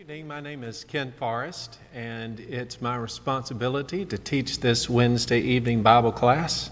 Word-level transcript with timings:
evening. 0.00 0.26
My 0.26 0.40
name 0.40 0.64
is 0.64 0.82
Ken 0.84 1.12
Forrest, 1.18 1.78
and 1.92 2.40
it's 2.40 2.80
my 2.80 2.96
responsibility 2.96 4.06
to 4.06 4.16
teach 4.16 4.60
this 4.60 4.88
Wednesday 4.88 5.40
evening 5.40 5.82
Bible 5.82 6.10
class. 6.10 6.70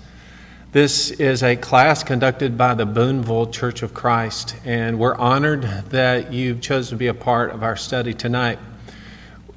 This 0.72 1.10
is 1.10 1.42
a 1.42 1.54
class 1.54 2.02
conducted 2.02 2.56
by 2.56 2.72
the 2.72 2.86
Boonville 2.86 3.48
Church 3.48 3.82
of 3.82 3.92
Christ, 3.92 4.56
and 4.64 4.98
we're 4.98 5.14
honored 5.16 5.64
that 5.90 6.32
you've 6.32 6.62
chosen 6.62 6.96
to 6.96 6.98
be 6.98 7.08
a 7.08 7.12
part 7.12 7.50
of 7.50 7.62
our 7.62 7.76
study 7.76 8.14
tonight. 8.14 8.58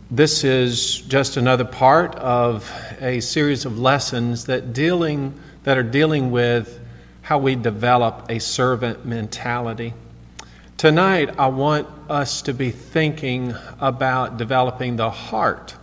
This 0.10 0.44
is 0.44 1.00
just 1.04 1.38
another 1.38 1.64
part 1.64 2.14
of 2.16 2.70
a 3.00 3.22
series 3.22 3.64
of 3.64 3.80
lessons 3.80 4.48
that 4.48 4.74
dealing 4.74 5.40
that 5.64 5.78
are 5.78 5.84
dealing 5.84 6.30
with 6.32 6.78
how 7.22 7.38
we 7.38 7.56
develop 7.56 8.26
a 8.28 8.40
servant 8.40 9.06
mentality. 9.06 9.94
Tonight, 10.82 11.36
I 11.38 11.46
want 11.46 11.88
us 12.10 12.42
to 12.42 12.56
be 12.56 12.72
thinking 12.72 13.54
about 13.80 14.38
developing 14.38 14.96
the 14.96 15.12
heart 15.12 15.76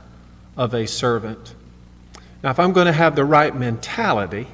of 0.56 0.74
a 0.74 0.88
servant. 0.88 1.54
Now, 2.42 2.50
if 2.50 2.58
I'm 2.58 2.72
going 2.72 2.88
to 2.88 2.92
have 2.92 3.14
the 3.14 3.24
right 3.24 3.54
mentality, 3.54 4.48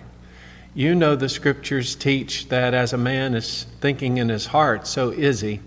you 0.75 0.95
know 0.95 1.17
the 1.17 1.31
scriptures 1.31 1.95
teach 1.95 2.51
that 2.51 2.75
as 2.75 2.93
a 2.93 2.99
man 2.99 3.35
is 3.35 3.65
thinking 3.81 4.19
in 4.19 4.29
his 4.29 4.45
heart, 4.45 4.87
so 4.87 5.09
is 5.09 5.41
he. 5.41 5.61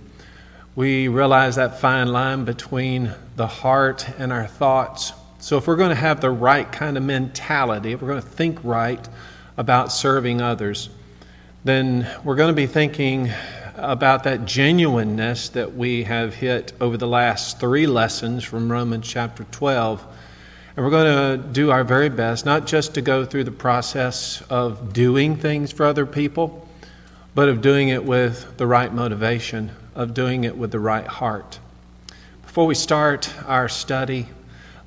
We 0.76 1.08
realize 1.08 1.56
that 1.56 1.80
fine 1.80 2.10
line 2.10 2.46
between 2.46 3.16
the 3.36 3.48
heart 3.48 4.08
and 4.20 4.32
our 4.32 4.46
thoughts. 4.46 5.12
So, 5.40 5.58
if 5.58 5.66
we're 5.66 5.76
going 5.76 5.90
to 5.90 5.96
have 5.96 6.22
the 6.22 6.30
right 6.30 6.72
kind 6.72 6.98
of 6.98 7.04
mentality, 7.04 7.94
if 7.94 8.02
we're 8.04 8.10
going 8.10 8.22
to 8.22 8.28
think 8.28 8.60
right 8.64 9.10
about 9.58 9.92
serving 9.92 10.40
others, 10.40 10.90
then 11.64 12.08
we're 12.24 12.36
going 12.36 12.50
to 12.50 12.56
be 12.56 12.68
thinking 12.68 13.32
about 13.78 14.24
that 14.24 14.46
genuineness 14.46 15.50
that 15.50 15.76
we 15.76 16.04
have 16.04 16.34
hit 16.34 16.74
over 16.82 16.98
the 16.98 17.08
last 17.08 17.60
three 17.60 17.86
lessons 17.86 18.44
from 18.44 18.72
Romans 18.72 19.08
chapter 19.08 19.44
12. 19.52 20.04
And 20.76 20.86
we're 20.86 20.92
going 20.92 21.42
to 21.42 21.48
do 21.48 21.70
our 21.72 21.84
very 21.84 22.10
best, 22.10 22.46
not 22.46 22.66
just 22.66 22.96
to 22.96 23.02
go 23.02 23.24
through 23.24 23.44
the 23.44 23.52
process 23.52 24.42
of 24.50 24.94
doing 24.94 25.36
things 25.36 25.72
for 25.72 25.86
other 25.86 26.06
people, 26.06 26.68
but 27.36 27.50
of 27.50 27.62
doing 27.62 27.90
it 27.90 28.04
with 28.04 28.58
the 28.58 28.66
right 28.66 28.92
motivation, 28.92 29.72
of 29.94 30.14
doing 30.14 30.44
it 30.44 30.58
with 30.58 30.72
the 30.72 30.80
right 30.80 31.08
heart. 31.08 31.60
Before 32.42 32.66
we 32.66 32.76
start 32.76 33.32
our 33.46 33.70
study, 33.70 34.28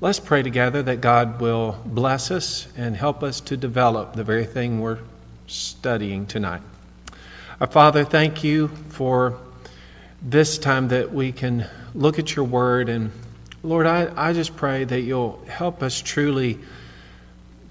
let's 0.00 0.18
pray 0.18 0.42
together 0.42 0.83
that 0.83 1.00
God 1.00 1.41
will 1.41 1.80
bless 1.84 2.33
us 2.33 2.66
and 2.77 2.96
help 2.96 3.22
us 3.22 3.41
to 3.42 3.56
develop 3.56 4.14
the 4.14 4.24
very 4.24 4.44
thing 4.44 4.80
we're 4.80 4.98
studying 5.46 6.27
tonight. 6.27 6.62
Our 7.61 7.66
Father, 7.66 8.06
thank 8.06 8.42
you 8.42 8.69
for 8.89 9.39
this 10.22 10.56
time 10.56 10.89
that 10.89 11.12
we 11.12 11.30
can 11.30 11.67
look 11.94 12.19
at 12.19 12.34
your 12.34 12.47
word. 12.47 12.89
And 12.89 13.11
Lord, 13.62 13.84
I, 13.84 14.11
I 14.17 14.33
just 14.33 14.56
pray 14.56 14.84
that 14.84 15.02
you'll 15.02 15.44
help 15.47 15.83
us 15.83 16.00
truly 16.00 16.58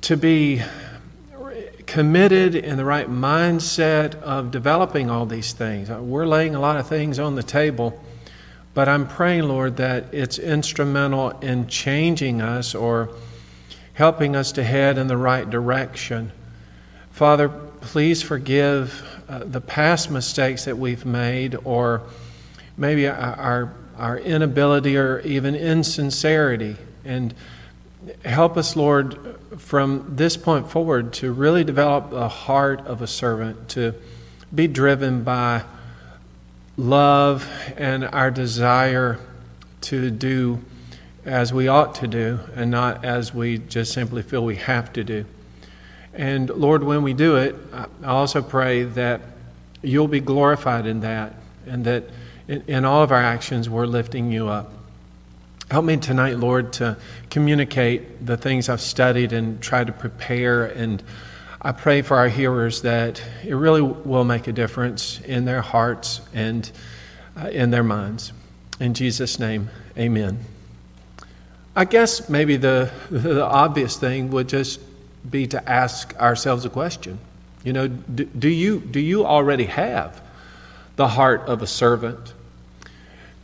to 0.02 0.16
be 0.16 0.62
committed 1.88 2.54
in 2.54 2.78
the 2.78 2.86
right 2.86 3.09
mindset 3.09 4.14
of 4.22 4.52
developing 4.52 5.09
all 5.09 5.26
these 5.26 5.54
things. 5.54 5.90
Uh, 5.90 6.00
we're 6.00 6.28
laying 6.28 6.53
a 6.53 6.59
lot 6.59 6.78
of 6.78 6.86
things 6.86 7.18
on 7.18 7.34
the 7.34 7.42
table, 7.42 8.00
but 8.76 8.88
I'm 8.88 9.08
praying, 9.08 9.46
Lord, 9.46 9.78
that 9.78 10.14
it's 10.14 10.38
instrumental 10.38 11.31
in 11.40 11.66
changing 11.66 12.44
us 12.44 12.76
or 12.76 13.09
helping 13.96 14.36
us 14.36 14.52
to 14.52 14.64
head 14.64 15.00
in 15.00 15.08
the 15.08 15.18
right 15.18 15.50
direction. 15.50 16.31
Father, 17.09 17.50
please 17.50 18.22
forgive 18.22 19.09
uh, 19.30 19.44
the 19.45 19.61
past 19.61 20.09
mistakes 20.09 20.66
that 20.66 20.77
we've 20.77 21.05
made, 21.05 21.55
or 21.63 22.02
maybe 22.75 23.08
our, 23.08 23.72
our 23.95 24.17
inability 24.17 24.97
or 24.97 25.19
even 25.19 25.55
insincerity. 25.55 26.75
And 27.06 27.35
help 28.25 28.57
us, 28.57 28.75
Lord, 28.75 29.38
from 29.57 30.16
this 30.16 30.35
point 30.35 30.72
forward 30.72 31.13
to 31.13 31.31
really 31.31 31.63
develop 31.63 32.09
the 32.09 32.28
heart 32.28 32.81
of 32.88 33.03
a 33.03 33.07
servant, 33.07 33.69
to 33.69 33.94
be 34.53 34.68
driven 34.68 35.23
by 35.23 35.63
love 36.75 37.47
and 37.78 38.06
our 38.06 38.31
desire 38.31 39.19
to 39.81 40.09
do 40.09 40.59
as 41.25 41.53
we 41.53 41.68
ought 41.68 41.94
to 41.95 42.07
do 42.07 42.39
and 42.56 42.72
not 42.72 43.06
as 43.06 43.34
we 43.34 43.59
just 43.59 43.94
simply 43.94 44.23
feel 44.23 44.44
we 44.44 44.56
have 44.56 44.91
to 44.94 45.03
do. 45.03 45.25
And 46.14 46.50
Lord, 46.50 46.84
when 46.84 47.03
we 47.03 47.14
do 47.14 47.38
it, 47.38 47.56
I 47.74 47.88
also 48.03 48.42
pray 48.42 48.84
that 48.84 49.22
you'll 49.81 50.08
be 50.08 50.20
glorified 50.20 50.86
in 50.86 51.02
that 51.02 51.36
and 51.68 51.86
that 51.86 52.06
in, 52.47 52.64
in 52.68 52.86
all 52.86 53.03
of 53.03 53.12
our 53.12 53.22
actions, 53.22 53.70
we're 53.70 53.86
lifting 53.86 54.31
you 54.31 54.48
up. 54.48 54.74
Help 55.69 55.86
me 55.86 55.98
tonight, 55.98 56.38
Lord, 56.38 56.74
to 56.74 56.98
communicate 57.30 58.25
the 58.25 58.36
things 58.38 58.69
I've 58.69 58.81
studied 58.81 59.34
and 59.34 59.62
try 59.62 59.84
to 59.84 59.92
prepare. 59.92 60.66
And 60.66 61.03
I 61.62 61.74
pray 61.74 62.02
for 62.02 62.18
our 62.18 62.28
hearers 62.28 62.81
that 62.81 63.22
it 63.46 63.53
really 63.53 63.84
will 63.84 64.24
make 64.24 64.48
a 64.48 64.52
difference 64.52 65.22
in 65.22 65.46
their 65.46 65.62
hearts 65.62 66.22
and 66.34 66.69
uh, 67.38 67.50
in 67.50 67.69
their 67.69 67.84
minds. 67.84 68.34
In 68.80 68.96
Jesus' 68.96 69.38
name, 69.38 69.69
amen. 69.96 70.40
I 71.75 71.86
guess 71.86 72.30
maybe 72.30 72.58
the, 72.58 72.92
the 73.12 73.46
obvious 73.46 73.96
thing 73.96 74.31
would 74.31 74.50
just 74.50 74.80
be 75.30 75.47
to 75.47 75.69
ask 75.69 76.16
ourselves 76.18 76.66
a 76.66 76.69
question. 76.69 77.19
You 77.63 77.74
know, 77.74 77.88
do, 77.88 78.25
do, 78.25 78.50
you, 78.50 78.80
do 78.80 79.00
you 79.00 79.25
already 79.25 79.66
have 79.66 80.22
the 80.96 81.07
heart 81.07 81.41
of 81.47 81.62
a 81.62 81.68
servant? 81.68 82.34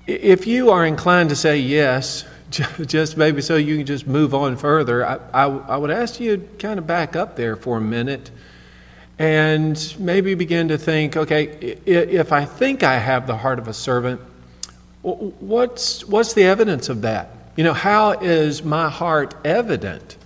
If 0.08 0.48
you 0.48 0.70
are 0.70 0.86
inclined 0.86 1.30
to 1.30 1.36
say 1.36 1.58
yes, 1.58 2.24
just 2.86 3.18
maybe 3.18 3.42
so 3.42 3.56
you 3.56 3.78
can 3.78 3.86
just 3.86 4.08
move 4.08 4.34
on 4.34 4.56
further, 4.56 5.06
I, 5.06 5.20
I, 5.34 5.44
I 5.46 5.78
would 5.78 5.92
ask 5.92 6.20
you 6.20 6.38
to 6.38 6.44
kind 6.58 6.80
of 6.80 6.88
back 6.88 7.16
up 7.16 7.36
there 7.36 7.56
for 7.56 7.78
a 7.78 7.82
minute 7.82 8.32
and 9.18 9.96
maybe 9.98 10.36
begin 10.36 10.68
to 10.68 10.78
think 10.78 11.16
okay, 11.16 11.46
if 11.86 12.32
I 12.32 12.46
think 12.46 12.84
I 12.84 12.98
have 12.98 13.28
the 13.28 13.38
heart 13.38 13.60
of 13.60 13.68
a 13.68 13.74
servant, 13.74 14.22
what's, 15.02 16.06
what's 16.06 16.34
the 16.34 16.44
evidence 16.44 16.90
of 16.90 17.02
that? 17.02 17.30
You 17.56 17.64
know, 17.64 17.74
how 17.74 18.12
is 18.12 18.64
my 18.64 18.90
heart 18.90 19.34
evident? 19.46 20.18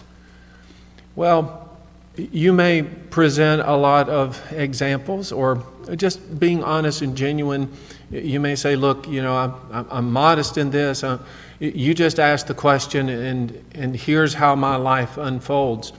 Well, 1.20 1.68
you 2.16 2.54
may 2.54 2.82
present 2.82 3.62
a 3.64 3.76
lot 3.76 4.08
of 4.08 4.42
examples 4.54 5.34
or 5.34 5.62
just 5.98 6.40
being 6.40 6.64
honest 6.64 7.02
and 7.02 7.18
genuine. 7.18 7.70
You 8.10 8.40
may 8.40 8.56
say, 8.56 8.78
Look, 8.78 9.06
you 9.06 9.22
know, 9.22 9.36
I'm, 9.36 9.86
I'm 9.92 10.14
modest 10.14 10.58
in 10.58 10.72
this. 10.72 11.04
Uh, 11.04 11.20
you 11.60 11.94
just 11.94 12.22
asked 12.22 12.48
the 12.48 12.54
question, 12.54 13.10
and, 13.10 13.66
and 13.74 13.98
here's 13.98 14.34
how 14.34 14.56
my 14.56 14.78
life 14.78 15.18
unfolds. 15.18 15.92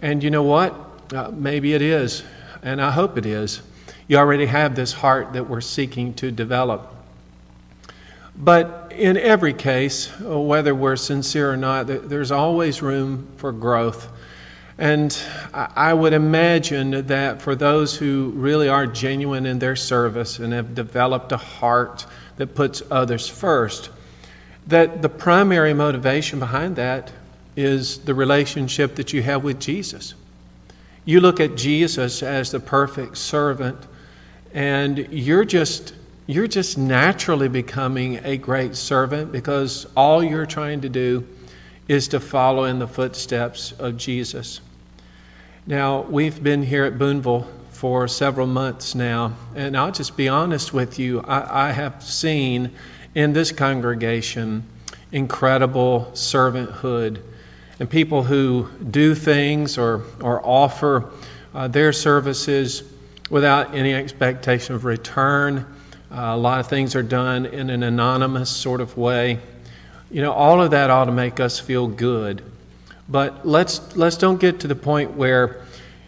And 0.00 0.22
you 0.22 0.30
know 0.30 0.44
what? 0.44 0.74
Uh, 1.12 1.30
maybe 1.30 1.74
it 1.74 1.82
is, 1.82 2.22
and 2.62 2.80
I 2.80 2.90
hope 2.90 3.18
it 3.18 3.26
is. 3.26 3.60
You 4.08 4.16
already 4.16 4.46
have 4.46 4.76
this 4.76 4.94
heart 4.94 5.34
that 5.34 5.46
we're 5.46 5.60
seeking 5.60 6.14
to 6.14 6.30
develop. 6.30 6.90
But 8.34 8.94
in 8.96 9.18
every 9.18 9.52
case, 9.52 10.08
whether 10.20 10.74
we're 10.74 10.96
sincere 10.96 11.52
or 11.52 11.58
not, 11.58 11.86
there's 11.86 12.32
always 12.32 12.80
room 12.80 13.28
for 13.36 13.52
growth. 13.52 14.08
And 14.76 15.16
I 15.52 15.94
would 15.94 16.12
imagine 16.12 17.06
that 17.06 17.40
for 17.40 17.54
those 17.54 17.96
who 17.96 18.32
really 18.34 18.68
are 18.68 18.86
genuine 18.86 19.46
in 19.46 19.60
their 19.60 19.76
service 19.76 20.40
and 20.40 20.52
have 20.52 20.74
developed 20.74 21.30
a 21.30 21.36
heart 21.36 22.06
that 22.38 22.56
puts 22.56 22.82
others 22.90 23.28
first, 23.28 23.90
that 24.66 25.00
the 25.00 25.08
primary 25.08 25.74
motivation 25.74 26.40
behind 26.40 26.74
that 26.76 27.12
is 27.54 27.98
the 27.98 28.14
relationship 28.14 28.96
that 28.96 29.12
you 29.12 29.22
have 29.22 29.44
with 29.44 29.60
Jesus. 29.60 30.14
You 31.04 31.20
look 31.20 31.38
at 31.38 31.54
Jesus 31.54 32.22
as 32.22 32.50
the 32.50 32.58
perfect 32.58 33.16
servant, 33.16 33.78
and 34.52 34.98
you're 35.12 35.44
just 35.44 35.94
you're 36.26 36.46
just 36.46 36.78
naturally 36.78 37.48
becoming 37.48 38.18
a 38.24 38.38
great 38.38 38.74
servant 38.74 39.30
because 39.30 39.86
all 39.94 40.24
you're 40.24 40.46
trying 40.46 40.80
to 40.80 40.88
do 40.88 41.26
is 41.88 42.08
to 42.08 42.20
follow 42.20 42.64
in 42.64 42.78
the 42.78 42.88
footsteps 42.88 43.72
of 43.72 43.96
Jesus. 43.96 44.60
Now, 45.66 46.02
we've 46.02 46.42
been 46.42 46.62
here 46.62 46.84
at 46.84 46.98
Boonville 46.98 47.46
for 47.70 48.08
several 48.08 48.46
months 48.46 48.94
now, 48.94 49.34
and 49.54 49.76
I'll 49.76 49.92
just 49.92 50.16
be 50.16 50.28
honest 50.28 50.72
with 50.72 50.98
you. 50.98 51.20
I, 51.20 51.68
I 51.68 51.72
have 51.72 52.02
seen 52.02 52.70
in 53.14 53.32
this 53.32 53.52
congregation 53.52 54.64
incredible 55.12 56.10
servanthood 56.14 57.20
and 57.78 57.90
people 57.90 58.24
who 58.24 58.68
do 58.90 59.14
things 59.14 59.78
or, 59.78 60.02
or 60.20 60.44
offer 60.44 61.10
uh, 61.54 61.68
their 61.68 61.92
services 61.92 62.82
without 63.30 63.74
any 63.74 63.94
expectation 63.94 64.74
of 64.74 64.84
return. 64.84 65.66
Uh, 66.10 66.16
a 66.16 66.36
lot 66.36 66.60
of 66.60 66.68
things 66.68 66.94
are 66.94 67.02
done 67.02 67.46
in 67.46 67.70
an 67.70 67.82
anonymous 67.82 68.50
sort 68.50 68.80
of 68.80 68.96
way. 68.96 69.38
You 70.10 70.22
know, 70.22 70.32
all 70.32 70.62
of 70.62 70.70
that 70.70 70.90
ought 70.90 71.06
to 71.06 71.12
make 71.12 71.40
us 71.40 71.58
feel 71.58 71.86
good. 71.88 72.42
But 73.08 73.46
let's, 73.46 73.96
let's 73.96 74.16
don't 74.16 74.40
get 74.40 74.60
to 74.60 74.68
the 74.68 74.76
point 74.76 75.12
where, 75.12 75.62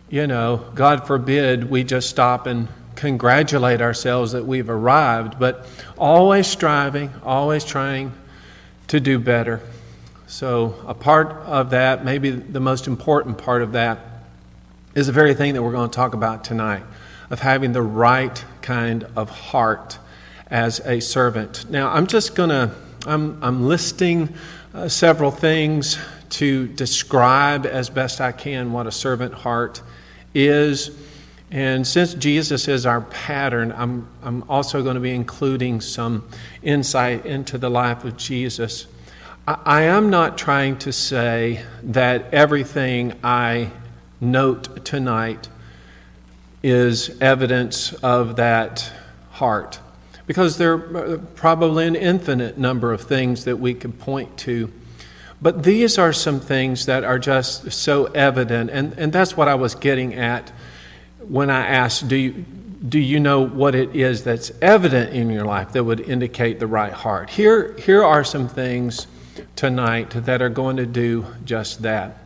you 0.09 0.27
know, 0.27 0.65
God 0.75 1.07
forbid 1.07 1.69
we 1.69 1.85
just 1.85 2.09
stop 2.09 2.47
and 2.47 2.69
congratulate 2.95 3.81
ourselves 3.81 4.33
that 4.33 4.47
we've 4.47 4.71
arrived, 4.71 5.39
but 5.39 5.67
always 5.99 6.47
striving, 6.47 7.11
always 7.23 7.65
trying 7.65 8.13
to 8.89 9.01
do 9.01 9.19
better. 9.19 9.61
So, 10.27 10.75
a 10.87 10.95
part 10.95 11.31
of 11.47 11.71
that, 11.71 12.05
maybe 12.05 12.31
the 12.31 12.61
most 12.61 12.87
important 12.87 13.39
part 13.39 13.63
of 13.63 13.73
that, 13.73 14.01
is 14.95 15.07
the 15.07 15.13
very 15.13 15.35
thing 15.35 15.55
that 15.55 15.63
we're 15.63 15.73
going 15.73 15.91
to 15.91 15.95
talk 15.95 16.15
about 16.15 16.43
tonight 16.43 16.83
of 17.31 17.41
having 17.41 17.73
the 17.73 17.83
right 17.83 18.45
kind 18.63 19.05
of 19.15 19.31
heart 19.31 19.99
as 20.49 20.81
a 20.81 21.01
servant. 21.01 21.69
Now, 21.71 21.89
I'm 21.91 22.07
just 22.07 22.35
going 22.35 22.51
to, 22.51 22.71
I'm, 23.06 23.43
I'm 23.43 23.67
listing 23.67 24.35
uh, 24.75 24.88
several 24.88 25.31
things 25.31 25.99
to 26.31 26.67
describe 26.69 27.64
as 27.64 27.88
best 27.88 28.20
I 28.20 28.32
can 28.32 28.73
what 28.73 28.87
a 28.87 28.93
servant 28.93 29.32
heart 29.32 29.81
is. 30.35 30.91
And 31.50 31.87
since 31.87 32.14
Jesus 32.14 32.67
is 32.67 32.85
our 32.85 33.03
pattern, 33.03 33.73
I'm, 33.76 34.08
I'm 34.23 34.43
also 34.50 34.82
going 34.82 34.97
to 34.97 35.00
be 35.00 35.14
including 35.14 35.81
some 35.81 36.29
insight 36.62 37.25
into 37.25 37.56
the 37.56 37.70
life 37.70 38.05
of 38.05 38.17
Jesus. 38.17 38.87
I, 39.47 39.59
I 39.64 39.82
am 39.82 40.11
not 40.11 40.37
trying 40.37 40.79
to 40.79 40.93
say 40.93 41.64
that 41.85 42.35
everything 42.35 43.14
I 43.23 43.70
note 44.20 44.85
tonight 44.85 45.49
is 46.62 47.17
evidence 47.20 47.93
of 47.93 48.37
that 48.37 48.91
heart, 49.31 49.79
because 50.26 50.58
there 50.58 50.75
are 50.75 51.19
probably 51.19 51.87
an 51.87 51.96
infinite 51.96 52.58
number 52.58 52.93
of 52.93 53.02
things 53.02 53.44
that 53.44 53.56
we 53.56 53.75
could 53.75 53.99
point 53.99 54.37
to. 54.38 54.73
But 55.40 55.62
these 55.62 55.99
are 55.99 56.12
some 56.12 56.40
things 56.40 56.87
that 56.87 57.05
are 57.05 57.19
just 57.19 57.70
so 57.73 58.06
evident, 58.06 58.70
and, 58.70 58.94
and 58.99 59.12
that's 59.12 59.37
what 59.37 59.49
I 59.49 59.55
was 59.55 59.75
getting 59.75 60.14
at 60.14 60.50
when 61.28 61.50
I 61.50 61.67
asked, 61.67 62.08
do 62.08 62.17
you, 62.17 62.44
do 62.88 62.99
you 62.99 63.20
know 63.20 63.46
what 63.46 63.75
it 63.75 63.94
is 63.94 64.25
that's 64.25 64.52
evident 64.62 65.12
in 65.12 65.31
your 65.31 65.44
life 65.44 65.73
that 65.73 65.84
would 65.84 66.00
indicate 66.00 66.58
the 66.61 66.67
right 66.67 66.93
heart? 66.93 67.31
Here, 67.31 67.75
here 67.78 68.02
are 68.05 68.25
some 68.25 68.49
things 68.49 69.06
tonight 69.56 70.11
that 70.11 70.40
are 70.40 70.49
going 70.49 70.76
to 70.76 70.87
do 70.87 71.26
just 71.44 71.82
that. 71.82 72.19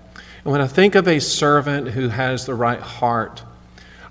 And 0.44 0.52
when 0.52 0.60
I 0.60 0.66
think 0.66 0.94
of 0.94 1.08
a 1.08 1.20
servant 1.20 1.88
who 1.88 2.08
has 2.08 2.46
the 2.46 2.54
right 2.54 2.80
heart, 2.80 3.42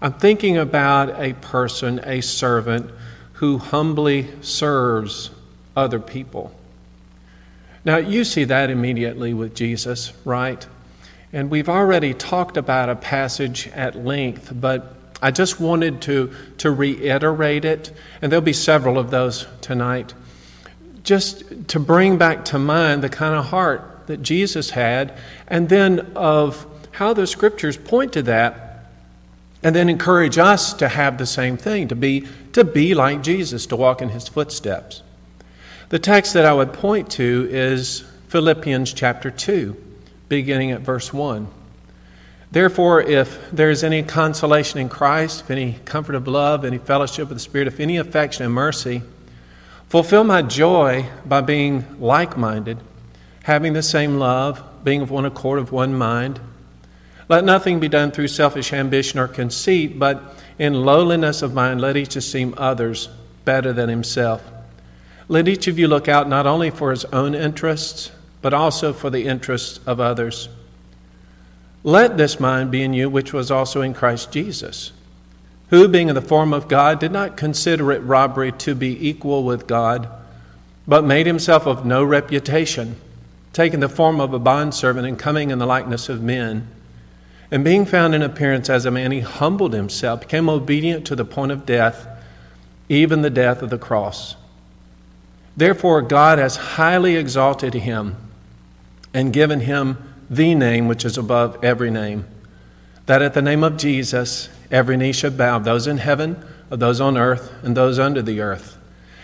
I'm 0.01 0.13
thinking 0.13 0.57
about 0.57 1.19
a 1.19 1.33
person, 1.33 1.99
a 2.03 2.21
servant, 2.21 2.91
who 3.39 3.57
humbly 3.57 4.27
serves 4.41 5.29
other 5.73 5.99
people. 5.99 6.53
Now, 7.85 7.95
you 7.95 8.25
see 8.25 8.43
that 8.43 8.69
immediately 8.69 9.33
with 9.33 9.55
Jesus, 9.55 10.11
right? 10.25 10.67
And 11.31 11.49
we've 11.49 11.69
already 11.69 12.13
talked 12.13 12.57
about 12.57 12.89
a 12.89 12.97
passage 12.97 13.69
at 13.69 13.95
length, 13.95 14.51
but 14.53 14.93
I 15.21 15.31
just 15.31 15.57
wanted 15.57 16.01
to, 16.01 16.33
to 16.57 16.69
reiterate 16.69 17.63
it, 17.63 17.93
and 18.21 18.29
there'll 18.29 18.43
be 18.43 18.51
several 18.51 18.99
of 18.99 19.09
those 19.09 19.47
tonight, 19.61 20.13
just 21.03 21.69
to 21.69 21.79
bring 21.79 22.17
back 22.17 22.43
to 22.45 22.59
mind 22.59 23.01
the 23.01 23.09
kind 23.09 23.35
of 23.35 23.45
heart 23.45 24.07
that 24.07 24.21
Jesus 24.21 24.71
had, 24.71 25.17
and 25.47 25.69
then 25.69 26.11
of 26.13 26.65
how 26.91 27.13
the 27.13 27.25
scriptures 27.25 27.77
point 27.77 28.11
to 28.13 28.21
that, 28.23 28.68
and 29.61 29.75
then 29.75 29.89
encourage 29.89 30.37
us 30.37 30.73
to 30.73 30.87
have 30.87 31.17
the 31.17 31.25
same 31.25 31.57
thing, 31.57 31.87
to 31.89 31.95
be, 31.95 32.27
to 32.53 32.63
be 32.63 32.93
like 32.93 33.21
Jesus, 33.21 33.65
to 33.67 33.75
walk 33.75 34.01
in 34.01 34.09
his 34.09 34.27
footsteps. 34.27 35.03
The 35.89 35.99
text 35.99 36.33
that 36.33 36.45
I 36.45 36.53
would 36.53 36.73
point 36.73 37.09
to 37.11 37.47
is 37.51 38.05
Philippians 38.27 38.93
chapter 38.93 39.31
2 39.31 39.85
beginning 40.29 40.71
at 40.71 40.81
verse 40.81 41.11
1. 41.11 41.47
Therefore, 42.51 43.01
if 43.01 43.51
there 43.51 43.69
is 43.69 43.83
any 43.83 44.01
consolation 44.03 44.79
in 44.79 44.89
Christ, 44.89 45.41
if 45.41 45.51
any 45.51 45.73
comfort 45.85 46.15
of 46.15 46.27
love, 46.27 46.63
any 46.63 46.77
fellowship 46.77 47.23
of 47.23 47.29
the 47.29 47.39
Spirit, 47.39 47.67
if 47.67 47.79
any 47.79 47.97
affection 47.97 48.45
and 48.45 48.53
mercy, 48.53 49.01
fulfill 49.87 50.23
my 50.23 50.41
joy 50.41 51.07
by 51.25 51.41
being 51.41 51.85
like 51.99 52.37
minded, 52.37 52.77
having 53.43 53.73
the 53.73 53.83
same 53.83 54.17
love, 54.17 54.63
being 54.83 55.01
of 55.01 55.11
one 55.11 55.25
accord, 55.25 55.59
of 55.59 55.71
one 55.71 55.93
mind. 55.93 56.39
Let 57.29 57.45
nothing 57.45 57.79
be 57.79 57.87
done 57.87 58.11
through 58.11 58.27
selfish 58.27 58.73
ambition 58.73 59.19
or 59.19 59.27
conceit, 59.27 59.99
but 59.99 60.35
in 60.57 60.83
lowliness 60.83 61.43
of 61.43 61.53
mind, 61.53 61.79
let 61.79 61.95
each 61.95 62.15
esteem 62.15 62.55
others 62.57 63.07
better 63.45 63.71
than 63.71 63.87
himself. 63.87 64.43
Let 65.27 65.47
each 65.47 65.67
of 65.67 65.77
you 65.77 65.87
look 65.87 66.07
out 66.07 66.27
not 66.27 66.47
only 66.47 66.71
for 66.71 66.89
his 66.89 67.05
own 67.05 67.35
interests, 67.35 68.11
but 68.41 68.51
also 68.51 68.93
for 68.93 69.11
the 69.11 69.25
interests 69.25 69.79
of 69.85 69.99
others. 69.99 70.49
Let 71.83 72.17
this 72.17 72.39
mind 72.39 72.71
be 72.71 72.81
in 72.81 72.93
you, 72.93 73.09
which 73.09 73.31
was 73.31 73.51
also 73.51 73.81
in 73.81 73.93
Christ 73.93 74.31
Jesus, 74.31 74.91
who, 75.69 75.87
being 75.87 76.09
in 76.09 76.15
the 76.15 76.21
form 76.21 76.51
of 76.51 76.67
God, 76.67 76.99
did 76.99 77.11
not 77.11 77.37
consider 77.37 77.91
it 77.91 77.99
robbery 77.99 78.51
to 78.53 78.73
be 78.73 79.07
equal 79.07 79.43
with 79.43 79.67
God, 79.67 80.09
but 80.87 81.03
made 81.03 81.27
himself 81.27 81.67
of 81.67 81.85
no 81.85 82.03
reputation, 82.03 82.95
taking 83.53 83.81
the 83.81 83.87
form 83.87 84.19
of 84.19 84.33
a 84.33 84.39
bondservant 84.39 85.05
and 85.05 85.19
coming 85.19 85.51
in 85.51 85.59
the 85.59 85.67
likeness 85.67 86.09
of 86.09 86.23
men. 86.23 86.67
And 87.51 87.63
being 87.63 87.85
found 87.85 88.13
in 88.13 88.21
appearance 88.21 88.69
as 88.69 88.85
a 88.85 88.91
man, 88.91 89.11
he 89.11 89.21
humbled 89.21 89.73
himself, 89.73 90.21
became 90.21 90.49
obedient 90.49 91.05
to 91.07 91.15
the 91.15 91.25
point 91.25 91.51
of 91.51 91.65
death, 91.65 92.07
even 92.87 93.21
the 93.21 93.29
death 93.29 93.61
of 93.61 93.69
the 93.69 93.77
cross. 93.77 94.35
Therefore, 95.57 96.01
God 96.01 96.37
has 96.37 96.55
highly 96.55 97.15
exalted 97.15 97.73
him 97.73 98.15
and 99.13 99.33
given 99.33 99.61
him 99.61 99.97
the 100.29 100.53
name 100.53 100.87
which 100.87 101.03
is 101.03 101.17
above 101.17 101.61
every 101.63 101.89
name, 101.89 102.25
that 103.07 103.21
at 103.21 103.33
the 103.33 103.41
name 103.41 103.63
of 103.63 103.77
Jesus 103.77 104.49
every 104.69 104.95
knee 104.95 105.11
should 105.11 105.37
bow, 105.37 105.57
those 105.57 105.87
in 105.87 105.97
heaven, 105.97 106.41
those 106.69 107.01
on 107.01 107.17
earth, 107.17 107.51
and 107.63 107.75
those 107.75 107.97
under 107.97 108.21
the 108.21 108.39
earth, 108.39 108.77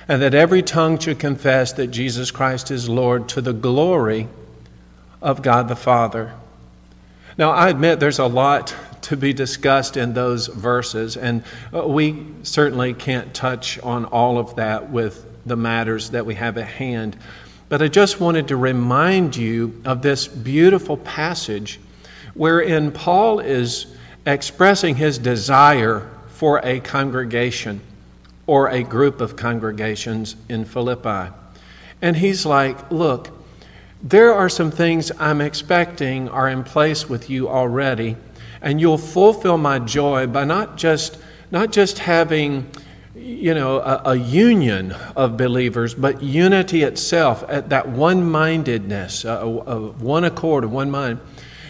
and 0.07 0.19
that 0.21 0.33
every 0.33 0.63
tongue 0.63 0.97
should 0.97 1.19
confess 1.19 1.71
that 1.73 1.87
Jesus 1.87 2.31
Christ 2.31 2.71
is 2.71 2.89
Lord 2.89 3.29
to 3.29 3.41
the 3.41 3.53
glory 3.53 4.27
of 5.21 5.43
God 5.43 5.67
the 5.67 5.75
Father. 5.75 6.33
Now, 7.37 7.51
I 7.51 7.69
admit 7.69 7.99
there's 7.99 8.19
a 8.19 8.27
lot 8.27 8.73
to 9.03 9.17
be 9.17 9.33
discussed 9.33 9.97
in 9.97 10.13
those 10.13 10.47
verses, 10.47 11.17
and 11.17 11.43
uh, 11.73 11.85
we 11.85 12.25
certainly 12.43 12.93
can't 12.93 13.33
touch 13.33 13.77
on 13.79 14.05
all 14.05 14.37
of 14.37 14.55
that 14.55 14.89
with 14.89 15.25
the 15.45 15.57
matters 15.57 16.11
that 16.11 16.25
we 16.25 16.35
have 16.35 16.57
at 16.57 16.67
hand. 16.67 17.17
But 17.67 17.81
I 17.81 17.89
just 17.89 18.21
wanted 18.21 18.47
to 18.47 18.55
remind 18.55 19.35
you 19.35 19.81
of 19.83 20.01
this 20.01 20.27
beautiful 20.27 20.95
passage 20.95 21.79
wherein 22.35 22.91
Paul 22.91 23.39
is 23.39 23.87
expressing 24.25 24.95
his 24.95 25.17
desire 25.17 26.09
for 26.29 26.61
a 26.63 26.79
congregation 26.79 27.81
or 28.47 28.69
a 28.69 28.81
group 28.81 29.19
of 29.19 29.35
congregations 29.35 30.35
in 30.47 30.63
Philippi. 30.63 31.33
And 32.01 32.15
he's 32.15 32.45
like, 32.45 32.91
Look, 32.91 33.29
there 34.03 34.33
are 34.33 34.49
some 34.49 34.71
things 34.71 35.11
I'm 35.19 35.41
expecting 35.41 36.29
are 36.29 36.49
in 36.49 36.63
place 36.63 37.09
with 37.09 37.29
you 37.29 37.49
already, 37.49 38.17
and 38.61 38.79
you'll 38.79 38.97
fulfill 38.97 39.57
my 39.57 39.79
joy 39.79 40.27
by 40.27 40.43
not 40.43 40.77
just, 40.77 41.17
not 41.51 41.71
just 41.71 41.99
having 41.99 42.69
you 43.15 43.53
know, 43.53 43.77
a, 43.77 44.01
a, 44.05 44.15
union 44.15 44.91
of 45.15 45.37
believers, 45.37 45.95
but 45.95 46.21
unity 46.21 46.83
itself, 46.83 47.43
at 47.47 47.69
that 47.69 47.87
one 47.87 48.29
mindedness, 48.29 49.23
uh, 49.23 49.39
of 49.39 50.01
one 50.01 50.25
accord, 50.25 50.63
of 50.65 50.71
one 50.71 50.91
mind. 50.91 51.19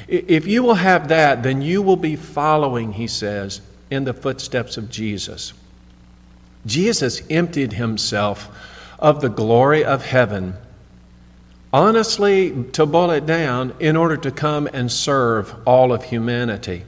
If 0.07 0.47
you 0.47 0.63
will 0.63 0.75
have 0.75 1.07
that, 1.09 1.43
then 1.43 1.61
you 1.61 1.81
will 1.81 1.95
be 1.95 2.15
following, 2.15 2.93
he 2.93 3.07
says, 3.07 3.61
in 3.89 4.03
the 4.03 4.13
footsteps 4.13 4.77
of 4.77 4.89
Jesus. 4.89 5.53
Jesus 6.65 7.21
emptied 7.29 7.73
himself 7.73 8.49
of 8.97 9.21
the 9.21 9.29
glory 9.29 9.85
of 9.85 10.05
heaven, 10.05 10.55
honestly, 11.71 12.63
to 12.71 12.85
boil 12.85 13.11
it 13.11 13.25
down, 13.25 13.73
in 13.79 13.95
order 13.95 14.17
to 14.17 14.31
come 14.31 14.67
and 14.73 14.91
serve 14.91 15.53
all 15.65 15.91
of 15.91 16.05
humanity. 16.05 16.83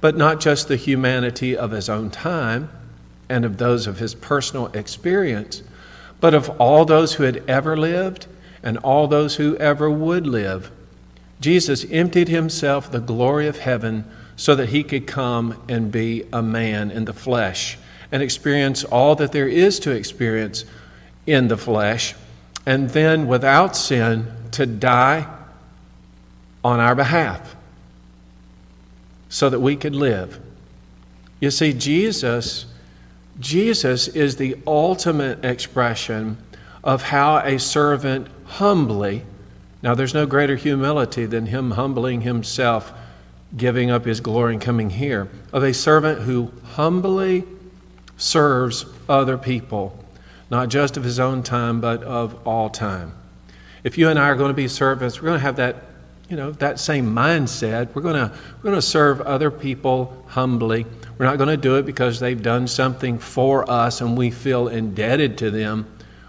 But 0.00 0.16
not 0.16 0.40
just 0.40 0.68
the 0.68 0.76
humanity 0.76 1.56
of 1.56 1.70
his 1.70 1.88
own 1.88 2.10
time 2.10 2.70
and 3.28 3.44
of 3.44 3.58
those 3.58 3.86
of 3.86 3.98
his 3.98 4.14
personal 4.14 4.68
experience, 4.68 5.62
but 6.20 6.34
of 6.34 6.48
all 6.60 6.84
those 6.84 7.14
who 7.14 7.24
had 7.24 7.42
ever 7.48 7.76
lived 7.76 8.26
and 8.62 8.78
all 8.78 9.06
those 9.06 9.36
who 9.36 9.56
ever 9.56 9.90
would 9.90 10.26
live. 10.26 10.70
Jesus 11.40 11.84
emptied 11.90 12.28
himself 12.28 12.90
the 12.90 13.00
glory 13.00 13.46
of 13.46 13.58
heaven 13.58 14.04
so 14.36 14.54
that 14.54 14.70
he 14.70 14.82
could 14.82 15.06
come 15.06 15.60
and 15.68 15.92
be 15.92 16.24
a 16.32 16.42
man 16.42 16.90
in 16.90 17.04
the 17.04 17.12
flesh 17.12 17.78
and 18.10 18.22
experience 18.22 18.84
all 18.84 19.14
that 19.16 19.32
there 19.32 19.48
is 19.48 19.78
to 19.80 19.90
experience 19.90 20.64
in 21.26 21.48
the 21.48 21.56
flesh, 21.56 22.14
and 22.68 22.90
then 22.90 23.26
without 23.26 23.74
sin 23.74 24.30
to 24.50 24.66
die 24.66 25.26
on 26.62 26.80
our 26.80 26.94
behalf 26.94 27.56
so 29.30 29.48
that 29.48 29.60
we 29.60 29.74
could 29.74 29.94
live. 29.94 30.38
You 31.40 31.50
see, 31.50 31.72
Jesus 31.72 32.66
Jesus 33.40 34.08
is 34.08 34.36
the 34.36 34.56
ultimate 34.66 35.44
expression 35.44 36.36
of 36.84 37.04
how 37.04 37.38
a 37.38 37.58
servant 37.58 38.26
humbly, 38.44 39.24
now 39.80 39.94
there's 39.94 40.12
no 40.12 40.26
greater 40.26 40.56
humility 40.56 41.24
than 41.24 41.46
him 41.46 41.70
humbling 41.70 42.22
himself, 42.22 42.92
giving 43.56 43.90
up 43.90 44.04
his 44.04 44.20
glory 44.20 44.54
and 44.54 44.62
coming 44.62 44.90
here, 44.90 45.28
of 45.52 45.62
a 45.62 45.72
servant 45.72 46.22
who 46.22 46.50
humbly 46.72 47.44
serves 48.16 48.84
other 49.08 49.38
people, 49.38 49.96
not 50.50 50.68
just 50.68 50.96
of 50.96 51.04
his 51.04 51.20
own 51.20 51.42
time, 51.42 51.80
but 51.80 52.02
of 52.02 52.46
all 52.46 52.70
time. 52.70 53.12
If 53.84 53.98
you 53.98 54.08
and 54.08 54.18
I 54.18 54.28
are 54.28 54.36
going 54.36 54.50
to 54.50 54.54
be 54.54 54.68
servants, 54.68 55.20
we're 55.20 55.28
going 55.28 55.38
to 55.38 55.44
have 55.44 55.56
that, 55.56 55.76
you 56.28 56.36
know, 56.36 56.52
that 56.52 56.80
same 56.80 57.14
mindset. 57.14 57.94
We're 57.94 58.02
going 58.02 58.16
to, 58.16 58.34
we're 58.56 58.62
going 58.62 58.74
to 58.74 58.82
serve 58.82 59.20
other 59.20 59.50
people 59.50 60.24
humbly. 60.28 60.86
We're 61.16 61.26
not 61.26 61.36
going 61.36 61.48
to 61.48 61.56
do 61.56 61.76
it 61.76 61.86
because 61.86 62.20
they've 62.20 62.42
done 62.42 62.66
something 62.66 63.18
for 63.18 63.70
us 63.70 64.00
and 64.00 64.16
we 64.16 64.30
feel 64.30 64.68
indebted 64.68 65.38
to 65.38 65.50
them. 65.50 65.86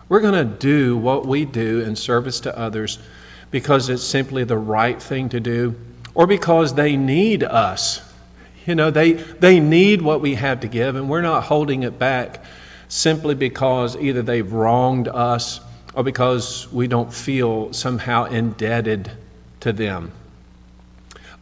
We're 0.10 0.22
going 0.22 0.34
to 0.34 0.58
do 0.58 0.98
what 0.98 1.26
we 1.26 1.46
do 1.46 1.82
in 1.82 1.96
service 1.96 2.40
to 2.42 2.58
others 2.58 3.00
because 3.52 3.90
it's 3.90 4.04
simply 4.04 4.44
the 4.44 4.58
right 4.58 5.02
thing 5.02 5.30
to 5.30 5.40
do 5.40 5.76
or 6.14 6.28
because 6.28 6.74
they 6.74 6.98
need 6.98 7.44
us. 7.44 8.02
You 8.66 8.76
know, 8.76 8.92
they, 8.92 9.14
they 9.14 9.60
need 9.60 10.02
what 10.02 10.22
we 10.22 10.36
have 10.36 10.60
to 10.60 10.68
give, 10.68 10.96
and 10.96 11.10
we're 11.10 11.22
not 11.22 11.44
holding 11.44 11.84
it 11.84 11.98
back 11.98 12.44
simply 12.90 13.36
because 13.36 13.96
either 13.96 14.22
they've 14.22 14.52
wronged 14.52 15.08
us 15.08 15.62
or 15.94 16.04
because 16.04 16.72
we 16.74 16.88
don't 16.88 17.14
feel 17.14 17.72
somehow 17.72 18.26
indebted 18.26 19.10
to 19.62 19.72
them. 19.72 20.12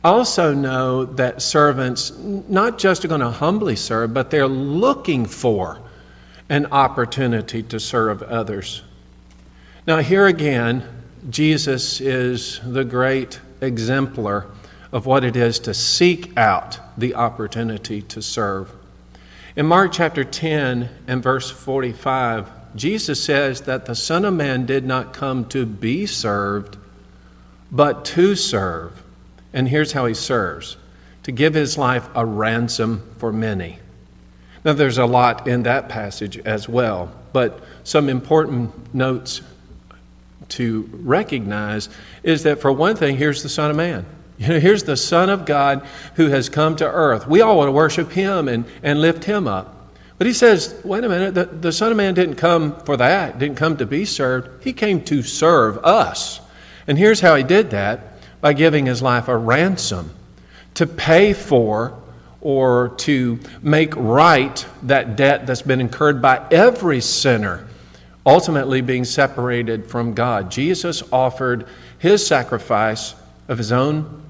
Also, 0.04 0.54
know 0.54 1.06
that 1.06 1.42
servants 1.42 2.12
not 2.18 2.78
just 2.78 3.04
are 3.04 3.08
going 3.08 3.22
to 3.22 3.32
humbly 3.32 3.76
serve, 3.76 4.14
but 4.14 4.30
they're 4.30 4.48
looking 4.48 5.26
for 5.26 5.82
an 6.50 6.68
opportunity 6.68 7.64
to 7.64 7.80
serve 7.80 8.22
others. 8.24 8.84
Now, 9.86 9.98
here 9.98 10.28
again, 10.28 10.88
Jesus 11.30 12.00
is 12.00 12.62
the 12.64 12.86
great 12.86 13.40
exemplar 13.60 14.48
of 14.92 15.06
what 15.06 15.24
it 15.24 15.36
is 15.36 15.60
to 15.60 15.74
seek 15.74 16.38
out 16.38 16.80
the 16.98 17.16
opportunity 17.16 18.02
to 18.04 18.22
serve. 18.22 18.72
In 19.58 19.66
Mark 19.66 19.92
chapter 19.92 20.24
10 20.24 20.88
and 21.08 21.24
verse 21.24 21.50
45, 21.50 22.76
Jesus 22.76 23.24
says 23.24 23.62
that 23.62 23.88
the 23.88 23.96
Son 23.96 24.24
of 24.24 24.36
Man 24.36 24.68
did 24.68 24.86
not 24.86 25.14
come 25.14 25.46
to 25.46 25.66
be 25.66 26.06
served, 26.06 26.78
but 27.72 28.06
to 28.06 28.36
serve. 28.36 29.02
And 29.54 29.68
here's 29.68 29.94
how 29.94 30.06
he 30.06 30.14
serves 30.14 30.78
to 31.24 31.32
give 31.32 31.56
his 31.56 31.76
life 31.76 32.08
a 32.14 32.24
ransom 32.24 33.02
for 33.18 33.34
many. 33.34 33.80
Now, 34.64 34.74
there's 34.74 35.00
a 35.00 35.08
lot 35.08 35.48
in 35.48 35.64
that 35.64 35.90
passage 35.90 36.38
as 36.38 36.70
well, 36.70 37.12
but 37.34 37.60
some 37.84 38.10
important 38.10 38.94
notes 38.94 39.42
to 40.50 40.88
recognize 40.94 41.90
is 42.22 42.44
that, 42.44 42.62
for 42.62 42.72
one 42.72 42.96
thing, 42.96 43.18
here's 43.18 43.42
the 43.42 43.50
Son 43.50 43.72
of 43.72 43.76
Man. 43.76 44.06
You 44.38 44.48
know, 44.50 44.60
here's 44.60 44.84
the 44.84 44.98
Son 44.98 45.30
of 45.30 45.46
God 45.46 45.86
who 46.16 46.28
has 46.28 46.48
come 46.48 46.76
to 46.76 46.86
earth. 46.86 47.28
We 47.28 47.42
all 47.42 47.58
want 47.58 47.68
to 47.68 47.72
worship 47.72 48.12
him 48.12 48.48
and, 48.48 48.66
and 48.84 49.02
lift 49.02 49.24
him 49.24 49.48
up. 49.48 49.74
But 50.18 50.28
he 50.28 50.34
says, 50.34 50.80
wait 50.84 51.04
a 51.04 51.10
minute, 51.10 51.34
the, 51.36 51.46
the 51.46 51.72
Son 51.72 51.92
of 51.92 51.98
Man 51.98 52.14
didn't 52.14 52.36
come 52.36 52.80
for 52.82 52.98
that, 52.98 53.40
didn't 53.40 53.58
come 53.58 53.78
to 53.78 53.86
be 53.86 54.06
served. 54.06 54.64
He 54.64 54.74
came 54.74 55.04
to 55.06 55.22
serve 55.22 55.78
us. 55.84 56.40
And 56.88 56.98
here's 56.98 57.20
how 57.20 57.36
he 57.36 57.44
did 57.44 57.72
that 57.72 58.14
by 58.42 58.54
giving 58.54 58.86
his 58.86 59.02
life 59.02 59.28
a 59.28 59.38
ransom 59.38 60.12
to 60.76 60.88
pay 60.88 61.34
for 61.34 62.00
or 62.42 62.90
to 62.98 63.40
make 63.62 63.96
right 63.96 64.66
that 64.84 65.16
debt 65.16 65.48
that's 65.48 65.64
been 65.64 65.82
incurred 65.82 66.22
by 66.22 66.48
every 66.52 67.02
sinner, 67.02 67.68
ultimately 68.26 68.82
being 68.82 69.04
separated 69.04 69.88
from 69.88 70.14
God. 70.14 70.50
Jesus 70.52 71.04
offered 71.12 71.68
his 71.98 72.26
sacrifice 72.26 73.16
of 73.48 73.58
his 73.58 73.72
own 73.72 74.24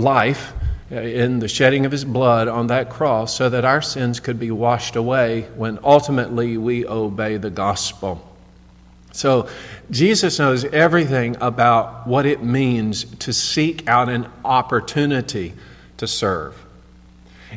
life 0.00 0.52
uh, 0.90 0.96
in 0.96 1.38
the 1.38 1.48
shedding 1.48 1.86
of 1.86 1.92
his 1.92 2.04
blood 2.04 2.48
on 2.48 2.66
that 2.66 2.90
cross 2.90 3.36
so 3.36 3.48
that 3.48 3.64
our 3.64 3.80
sins 3.80 4.18
could 4.18 4.40
be 4.40 4.50
washed 4.50 4.96
away 4.96 5.42
when 5.54 5.78
ultimately 5.84 6.56
we 6.56 6.86
obey 6.86 7.36
the 7.36 7.50
gospel. 7.50 8.26
So, 9.12 9.48
Jesus 9.90 10.38
knows 10.38 10.64
everything 10.64 11.36
about 11.40 12.06
what 12.06 12.26
it 12.26 12.42
means 12.42 13.04
to 13.16 13.32
seek 13.32 13.88
out 13.88 14.08
an 14.08 14.28
opportunity 14.44 15.54
to 15.96 16.06
serve. 16.06 16.64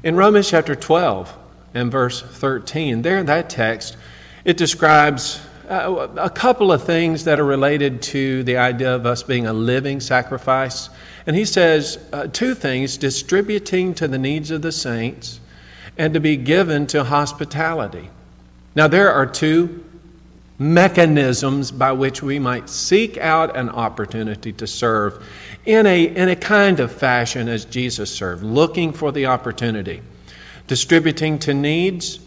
In 0.01 0.15
Romans 0.15 0.49
chapter 0.49 0.75
12 0.75 1.35
and 1.75 1.91
verse 1.91 2.21
13, 2.21 3.03
there 3.03 3.19
in 3.19 3.27
that 3.27 3.49
text, 3.49 3.97
it 4.45 4.57
describes 4.57 5.39
uh, 5.69 6.07
a 6.17 6.29
couple 6.29 6.71
of 6.71 6.83
things 6.83 7.23
that 7.23 7.39
are 7.39 7.45
related 7.45 8.01
to 8.01 8.43
the 8.43 8.57
idea 8.57 8.93
of 8.95 9.05
us 9.05 9.23
being 9.23 9.47
a 9.47 9.53
living 9.53 9.99
sacrifice. 9.99 10.89
And 11.25 11.35
he 11.35 11.45
says 11.45 11.99
uh, 12.11 12.27
two 12.27 12.53
things 12.53 12.97
distributing 12.97 13.93
to 13.95 14.07
the 14.07 14.17
needs 14.17 14.51
of 14.51 14.61
the 14.61 14.71
saints 14.71 15.39
and 15.97 16.13
to 16.13 16.19
be 16.19 16.37
given 16.37 16.87
to 16.87 17.03
hospitality. 17.03 18.09
Now, 18.75 18.87
there 18.87 19.11
are 19.11 19.25
two 19.25 19.85
mechanisms 20.59 21.71
by 21.71 21.91
which 21.91 22.21
we 22.21 22.39
might 22.39 22.69
seek 22.69 23.17
out 23.17 23.55
an 23.55 23.69
opportunity 23.69 24.53
to 24.53 24.67
serve 24.67 25.25
in 25.65 25.85
a, 25.85 26.03
in 26.03 26.29
a 26.29 26.35
kind 26.35 26.79
of 26.79 26.91
fashion 26.91 27.47
as 27.47 27.65
Jesus 27.65 28.11
served, 28.13 28.43
looking 28.43 28.93
for 28.93 29.11
the 29.11 29.25
opportunity. 29.25 30.01
Distributing 30.67 31.39
to 31.39 31.53
needs, 31.53 32.19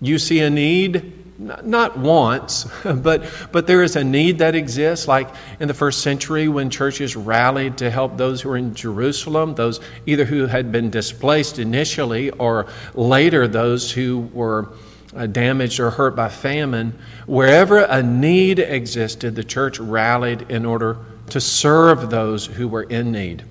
you 0.00 0.18
see 0.18 0.40
a 0.40 0.50
need, 0.50 1.19
not 1.40 1.98
once, 1.98 2.66
but, 2.84 3.24
but 3.50 3.66
there 3.66 3.82
is 3.82 3.96
a 3.96 4.04
need 4.04 4.38
that 4.38 4.54
exists, 4.54 5.08
like 5.08 5.28
in 5.58 5.68
the 5.68 5.74
first 5.74 6.02
century 6.02 6.48
when 6.48 6.70
churches 6.70 7.16
rallied 7.16 7.78
to 7.78 7.90
help 7.90 8.16
those 8.16 8.42
who 8.42 8.50
were 8.50 8.56
in 8.56 8.74
Jerusalem, 8.74 9.54
those 9.54 9.80
either 10.06 10.24
who 10.24 10.46
had 10.46 10.70
been 10.70 10.90
displaced 10.90 11.58
initially 11.58 12.30
or 12.30 12.66
later 12.94 13.48
those 13.48 13.90
who 13.90 14.30
were 14.32 14.68
uh, 15.16 15.26
damaged 15.26 15.80
or 15.80 15.90
hurt 15.90 16.14
by 16.14 16.28
famine. 16.28 16.96
Wherever 17.26 17.78
a 17.78 18.02
need 18.02 18.58
existed, 18.58 19.34
the 19.34 19.44
church 19.44 19.80
rallied 19.80 20.50
in 20.50 20.66
order 20.66 20.98
to 21.30 21.40
serve 21.40 22.10
those 22.10 22.46
who 22.46 22.68
were 22.68 22.82
in 22.82 23.12
need. 23.12 23.44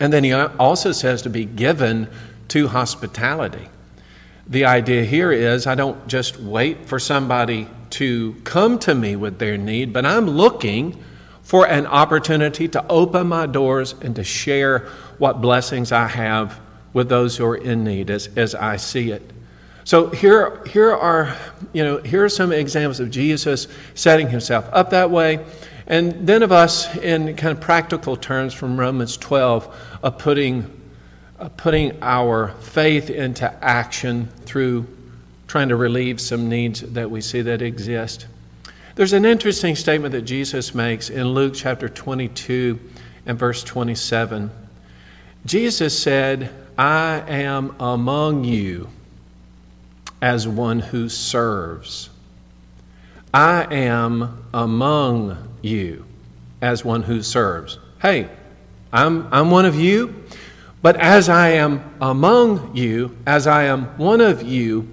And 0.00 0.12
then 0.12 0.24
he 0.24 0.32
also 0.32 0.92
says 0.92 1.22
to 1.22 1.30
be 1.30 1.44
given 1.44 2.08
to 2.48 2.68
hospitality. 2.68 3.68
The 4.48 4.64
idea 4.64 5.04
here 5.04 5.30
is 5.30 5.66
I 5.66 5.74
don't 5.74 6.08
just 6.08 6.40
wait 6.40 6.86
for 6.86 6.98
somebody 6.98 7.68
to 7.90 8.34
come 8.44 8.78
to 8.80 8.94
me 8.94 9.14
with 9.14 9.38
their 9.38 9.58
need, 9.58 9.92
but 9.92 10.06
I'm 10.06 10.26
looking 10.26 11.02
for 11.42 11.66
an 11.66 11.86
opportunity 11.86 12.66
to 12.68 12.86
open 12.88 13.26
my 13.26 13.46
doors 13.46 13.94
and 14.00 14.16
to 14.16 14.24
share 14.24 14.88
what 15.18 15.40
blessings 15.40 15.92
I 15.92 16.06
have 16.06 16.60
with 16.92 17.08
those 17.08 17.36
who 17.36 17.44
are 17.44 17.56
in 17.56 17.84
need 17.84 18.10
as, 18.10 18.28
as 18.36 18.54
I 18.54 18.76
see 18.76 19.10
it. 19.10 19.32
So 19.84 20.08
here, 20.10 20.62
here 20.66 20.94
are, 20.94 21.34
you 21.72 21.82
know, 21.82 21.98
here 21.98 22.24
are 22.24 22.28
some 22.28 22.52
examples 22.52 23.00
of 23.00 23.10
Jesus 23.10 23.68
setting 23.94 24.28
himself 24.28 24.68
up 24.72 24.90
that 24.90 25.10
way. 25.10 25.44
And 25.86 26.26
then 26.26 26.42
of 26.42 26.52
us 26.52 26.94
in 26.96 27.34
kind 27.36 27.56
of 27.56 27.60
practical 27.62 28.16
terms 28.16 28.52
from 28.52 28.78
Romans 28.78 29.16
12 29.16 29.98
of 30.02 30.18
putting 30.18 30.77
putting 31.56 32.02
our 32.02 32.48
faith 32.60 33.10
into 33.10 33.52
action 33.64 34.26
through 34.44 34.86
trying 35.46 35.68
to 35.68 35.76
relieve 35.76 36.20
some 36.20 36.48
needs 36.48 36.80
that 36.80 37.10
we 37.10 37.20
see 37.20 37.40
that 37.42 37.62
exist. 37.62 38.26
There's 38.96 39.12
an 39.12 39.24
interesting 39.24 39.76
statement 39.76 40.12
that 40.12 40.22
Jesus 40.22 40.74
makes 40.74 41.08
in 41.08 41.28
Luke 41.28 41.54
chapter 41.54 41.88
22 41.88 42.78
and 43.26 43.38
verse 43.38 43.62
27. 43.62 44.50
Jesus 45.46 45.96
said, 45.96 46.52
I 46.76 47.22
am 47.28 47.76
among 47.80 48.44
you 48.44 48.88
as 50.20 50.48
one 50.48 50.80
who 50.80 51.08
serves. 51.08 52.10
I 53.32 53.72
am 53.72 54.44
among 54.52 55.56
you 55.62 56.04
as 56.60 56.84
one 56.84 57.04
who 57.04 57.22
serves. 57.22 57.78
Hey, 58.02 58.28
I'm, 58.92 59.32
I'm 59.32 59.50
one 59.50 59.64
of 59.64 59.76
you. 59.76 60.24
But 60.80 60.96
as 60.96 61.28
I 61.28 61.50
am 61.50 61.82
among 62.00 62.76
you, 62.76 63.16
as 63.26 63.46
I 63.46 63.64
am 63.64 63.86
one 63.98 64.20
of 64.20 64.42
you, 64.42 64.88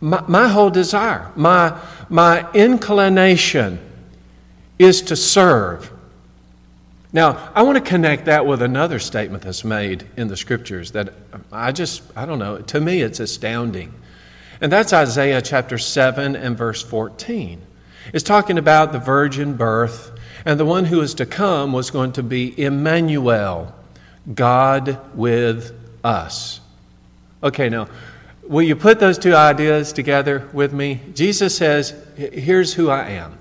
my, 0.00 0.22
my 0.28 0.48
whole 0.48 0.70
desire, 0.70 1.30
my, 1.36 1.78
my 2.08 2.50
inclination 2.52 3.78
is 4.78 5.02
to 5.02 5.16
serve. 5.16 5.90
Now, 7.12 7.50
I 7.54 7.62
want 7.62 7.76
to 7.76 7.84
connect 7.84 8.24
that 8.24 8.46
with 8.46 8.62
another 8.62 8.98
statement 8.98 9.42
that's 9.42 9.64
made 9.64 10.06
in 10.16 10.28
the 10.28 10.36
scriptures 10.36 10.92
that 10.92 11.12
I 11.50 11.72
just, 11.72 12.02
I 12.16 12.26
don't 12.26 12.38
know, 12.38 12.58
to 12.58 12.80
me 12.80 13.02
it's 13.02 13.20
astounding. 13.20 13.92
And 14.60 14.72
that's 14.72 14.92
Isaiah 14.92 15.42
chapter 15.42 15.76
7 15.76 16.36
and 16.36 16.56
verse 16.56 16.82
14. 16.82 17.60
It's 18.12 18.24
talking 18.24 18.58
about 18.58 18.92
the 18.92 18.98
virgin 18.98 19.54
birth, 19.56 20.10
and 20.44 20.58
the 20.58 20.64
one 20.64 20.86
who 20.86 21.00
is 21.00 21.14
to 21.14 21.26
come 21.26 21.72
was 21.72 21.90
going 21.90 22.12
to 22.12 22.22
be 22.22 22.58
Emmanuel. 22.60 23.74
God 24.34 24.98
with 25.14 25.72
us. 26.04 26.60
Okay, 27.42 27.68
now, 27.68 27.88
will 28.42 28.62
you 28.62 28.76
put 28.76 29.00
those 29.00 29.18
two 29.18 29.34
ideas 29.34 29.92
together 29.92 30.48
with 30.52 30.72
me? 30.72 31.00
Jesus 31.14 31.56
says, 31.56 31.94
Here's 32.16 32.74
who 32.74 32.88
I 32.88 33.10
am 33.10 33.38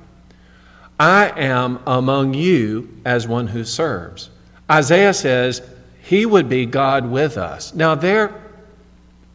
I 1.00 1.30
am 1.40 1.80
among 1.86 2.34
you 2.34 2.90
as 3.06 3.28
one 3.28 3.48
who 3.48 3.64
serves. 3.64 4.30
Isaiah 4.70 5.14
says, 5.14 5.62
He 6.04 6.26
would 6.26 6.50
be 6.50 6.66
God 6.66 7.10
with 7.10 7.38
us. 7.38 7.74
Now, 7.74 7.96
there, 7.96 8.34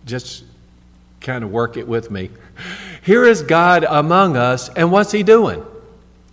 just 0.05 0.45
kind 1.21 1.45
of 1.45 1.51
work 1.51 1.77
it 1.77 1.87
with 1.87 2.11
me. 2.11 2.31
Here 3.03 3.25
is 3.25 3.43
God 3.43 3.85
among 3.89 4.37
us, 4.37 4.69
and 4.71 4.91
what's 4.91 5.13
He 5.13 5.23
doing? 5.23 5.65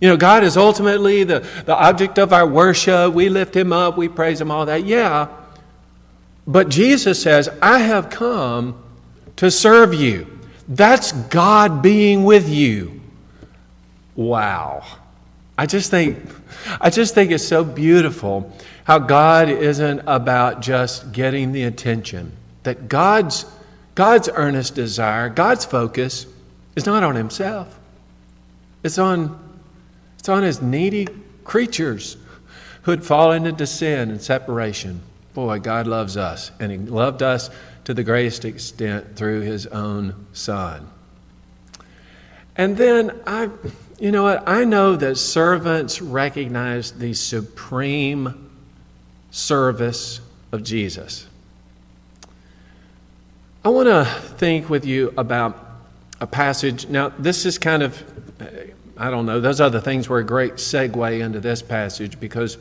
You 0.00 0.08
know, 0.08 0.16
God 0.16 0.44
is 0.44 0.56
ultimately 0.56 1.24
the, 1.24 1.40
the 1.66 1.74
object 1.74 2.18
of 2.18 2.32
our 2.32 2.46
worship. 2.46 3.12
We 3.14 3.28
lift 3.28 3.54
Him 3.56 3.72
up, 3.72 3.96
we 3.96 4.08
praise 4.08 4.40
Him, 4.40 4.50
all 4.50 4.66
that. 4.66 4.84
Yeah. 4.84 5.28
But 6.46 6.68
Jesus 6.68 7.22
says, 7.22 7.48
I 7.62 7.78
have 7.78 8.10
come 8.10 8.82
to 9.36 9.50
serve 9.50 9.94
you. 9.94 10.26
That's 10.68 11.12
God 11.12 11.82
being 11.82 12.24
with 12.24 12.48
you. 12.48 13.00
Wow. 14.14 14.84
I 15.56 15.66
just 15.66 15.90
think 15.90 16.18
I 16.80 16.90
just 16.90 17.14
think 17.14 17.30
it's 17.30 17.46
so 17.46 17.64
beautiful 17.64 18.52
how 18.84 18.98
God 18.98 19.48
isn't 19.48 20.00
about 20.06 20.60
just 20.60 21.12
getting 21.12 21.52
the 21.52 21.64
attention. 21.64 22.32
That 22.62 22.88
God's 22.88 23.44
God's 23.94 24.28
earnest 24.32 24.74
desire, 24.74 25.28
God's 25.28 25.64
focus 25.64 26.26
is 26.74 26.86
not 26.86 27.02
on 27.02 27.14
himself. 27.14 27.78
It's 28.82 28.98
on 28.98 29.43
it's 30.24 30.28
on 30.30 30.42
his 30.42 30.62
needy 30.62 31.06
creatures 31.44 32.16
who 32.84 32.92
had 32.92 33.04
fallen 33.04 33.44
into 33.44 33.66
sin 33.66 34.10
and 34.10 34.22
separation. 34.22 35.02
Boy, 35.34 35.58
God 35.58 35.86
loves 35.86 36.16
us, 36.16 36.50
and 36.58 36.72
he 36.72 36.78
loved 36.78 37.22
us 37.22 37.50
to 37.84 37.92
the 37.92 38.02
greatest 38.02 38.46
extent 38.46 39.16
through 39.16 39.42
his 39.42 39.66
own 39.66 40.14
son. 40.32 40.88
And 42.56 42.74
then 42.74 43.20
I 43.26 43.50
you 43.98 44.12
know 44.12 44.22
what? 44.22 44.48
I 44.48 44.64
know 44.64 44.96
that 44.96 45.16
servants 45.16 46.00
recognize 46.00 46.92
the 46.92 47.12
supreme 47.12 48.50
service 49.30 50.22
of 50.52 50.62
Jesus. 50.62 51.26
I 53.62 53.68
want 53.68 53.88
to 53.88 54.06
think 54.38 54.70
with 54.70 54.86
you 54.86 55.12
about 55.18 55.62
a 56.18 56.26
passage. 56.26 56.88
Now, 56.88 57.10
this 57.10 57.44
is 57.44 57.58
kind 57.58 57.82
of, 57.82 58.02
I 58.96 59.10
don't 59.10 59.26
know, 59.26 59.40
those 59.40 59.60
other 59.60 59.80
things 59.80 60.08
were 60.08 60.18
a 60.18 60.24
great 60.24 60.54
segue 60.54 61.20
into 61.20 61.40
this 61.40 61.62
passage 61.62 62.20
because 62.20 62.56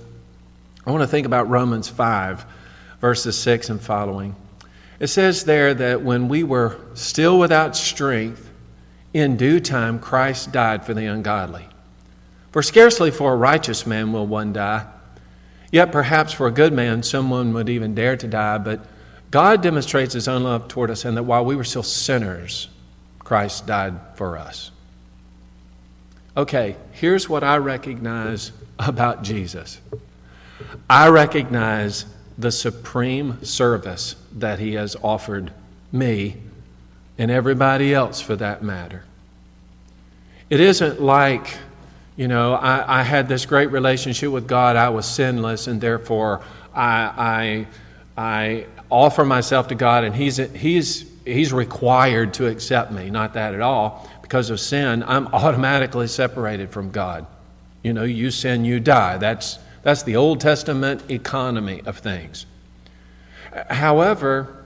I 0.86 0.92
want 0.92 1.02
to 1.02 1.08
think 1.08 1.28
about 1.28 1.50
Romans 1.50 1.88
5, 1.88 2.46
verses 3.00 3.38
6 3.38 3.70
and 3.70 3.82
following. 3.82 4.36
It 5.00 5.08
says 5.08 5.44
there 5.44 5.74
that 5.74 6.02
when 6.02 6.28
we 6.30 6.44
were 6.44 6.80
still 6.94 7.40
without 7.40 7.76
strength, 7.76 8.50
in 9.14 9.38
due 9.38 9.60
time, 9.60 10.00
Christ 10.00 10.52
died 10.52 10.86
for 10.86 10.94
the 10.94 11.06
ungodly. 11.06 11.68
For 12.52 12.64
scarcely 12.64 13.12
for 13.12 13.34
a 13.34 13.38
righteous 13.38 13.86
man 13.86 14.12
will 14.12 14.26
one 14.28 14.54
die, 14.54 14.86
yet 15.72 15.92
perhaps 15.92 16.34
for 16.34 16.48
a 16.48 16.52
good 16.52 16.74
man 16.74 17.04
someone 17.04 17.54
would 17.54 17.70
even 17.70 17.96
dare 17.96 18.18
to 18.18 18.28
die. 18.28 18.58
But 18.58 18.86
God 19.30 19.62
demonstrates 19.62 20.14
his 20.14 20.28
own 20.28 20.44
love 20.44 20.68
toward 20.68 20.90
us, 20.90 21.06
and 21.06 21.16
that 21.18 21.24
while 21.24 21.46
we 21.46 21.56
were 21.56 21.64
still 21.64 21.84
sinners, 21.84 22.70
Christ 23.20 23.68
died 23.68 24.00
for 24.16 24.38
us. 24.38 24.72
Okay, 26.36 26.76
here's 26.94 27.30
what 27.30 27.44
I 27.44 27.58
recognize 27.58 28.52
about 28.80 29.24
Jesus 29.24 29.80
I 30.90 31.10
recognize 31.10 32.06
the 32.38 32.52
supreme 32.52 33.44
service 33.46 34.16
that 34.34 34.58
he 34.58 34.74
has 34.74 34.96
offered 35.04 35.54
me 35.92 36.38
and 37.20 37.30
everybody 37.30 37.94
else 37.94 38.20
for 38.20 38.36
that 38.38 38.64
matter. 38.64 39.04
It 40.50 40.60
isn't 40.60 41.00
like, 41.00 41.56
you 42.16 42.28
know, 42.28 42.56
I, 42.56 43.02
I 43.02 43.04
had 43.04 43.28
this 43.28 43.46
great 43.46 43.68
relationship 43.68 44.32
with 44.32 44.48
God, 44.48 44.76
I 44.76 44.90
was 44.90 45.06
sinless, 45.06 45.68
and 45.68 45.80
therefore 45.80 46.42
I, 46.74 47.68
I, 48.18 48.18
I 48.18 48.66
offer 48.90 49.24
myself 49.24 49.68
to 49.68 49.76
God, 49.76 50.04
and 50.04 50.16
he's, 50.16 50.38
he's, 50.38 51.06
he's 51.26 51.54
required 51.54 52.34
to 52.36 52.48
accept 52.48 52.92
me. 52.92 53.12
Not 53.12 53.36
that 53.36 53.54
at 53.54 53.62
all. 53.62 54.10
Because 54.24 54.50
of 54.50 54.60
sin, 54.60 55.04
I'm 55.06 55.28
automatically 55.28 56.08
separated 56.08 56.72
from 56.72 56.90
God. 56.90 57.28
You 57.84 57.94
know, 57.94 58.04
you 58.04 58.32
sin, 58.32 58.66
you 58.66 58.80
die. 58.80 59.18
That's, 59.18 59.60
that's 59.84 60.02
the 60.02 60.16
Old 60.16 60.40
Testament 60.40 61.12
economy 61.12 61.84
of 61.86 62.00
things. 62.00 62.48
However, 63.70 64.64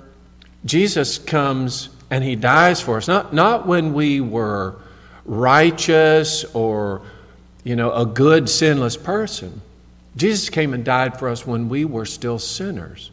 Jesus 0.63 1.17
comes 1.17 1.89
and 2.09 2.23
he 2.23 2.35
dies 2.35 2.79
for 2.79 2.97
us. 2.97 3.07
Not, 3.07 3.33
not 3.33 3.67
when 3.67 3.93
we 3.93 4.21
were 4.21 4.75
righteous 5.25 6.45
or, 6.53 7.01
you 7.63 7.75
know, 7.75 7.91
a 7.91 8.05
good, 8.05 8.47
sinless 8.47 8.95
person. 8.95 9.61
Jesus 10.15 10.49
came 10.49 10.73
and 10.73 10.85
died 10.85 11.19
for 11.19 11.27
us 11.27 11.45
when 11.45 11.67
we 11.67 11.83
were 11.83 12.05
still 12.05 12.39
sinners. 12.39 13.11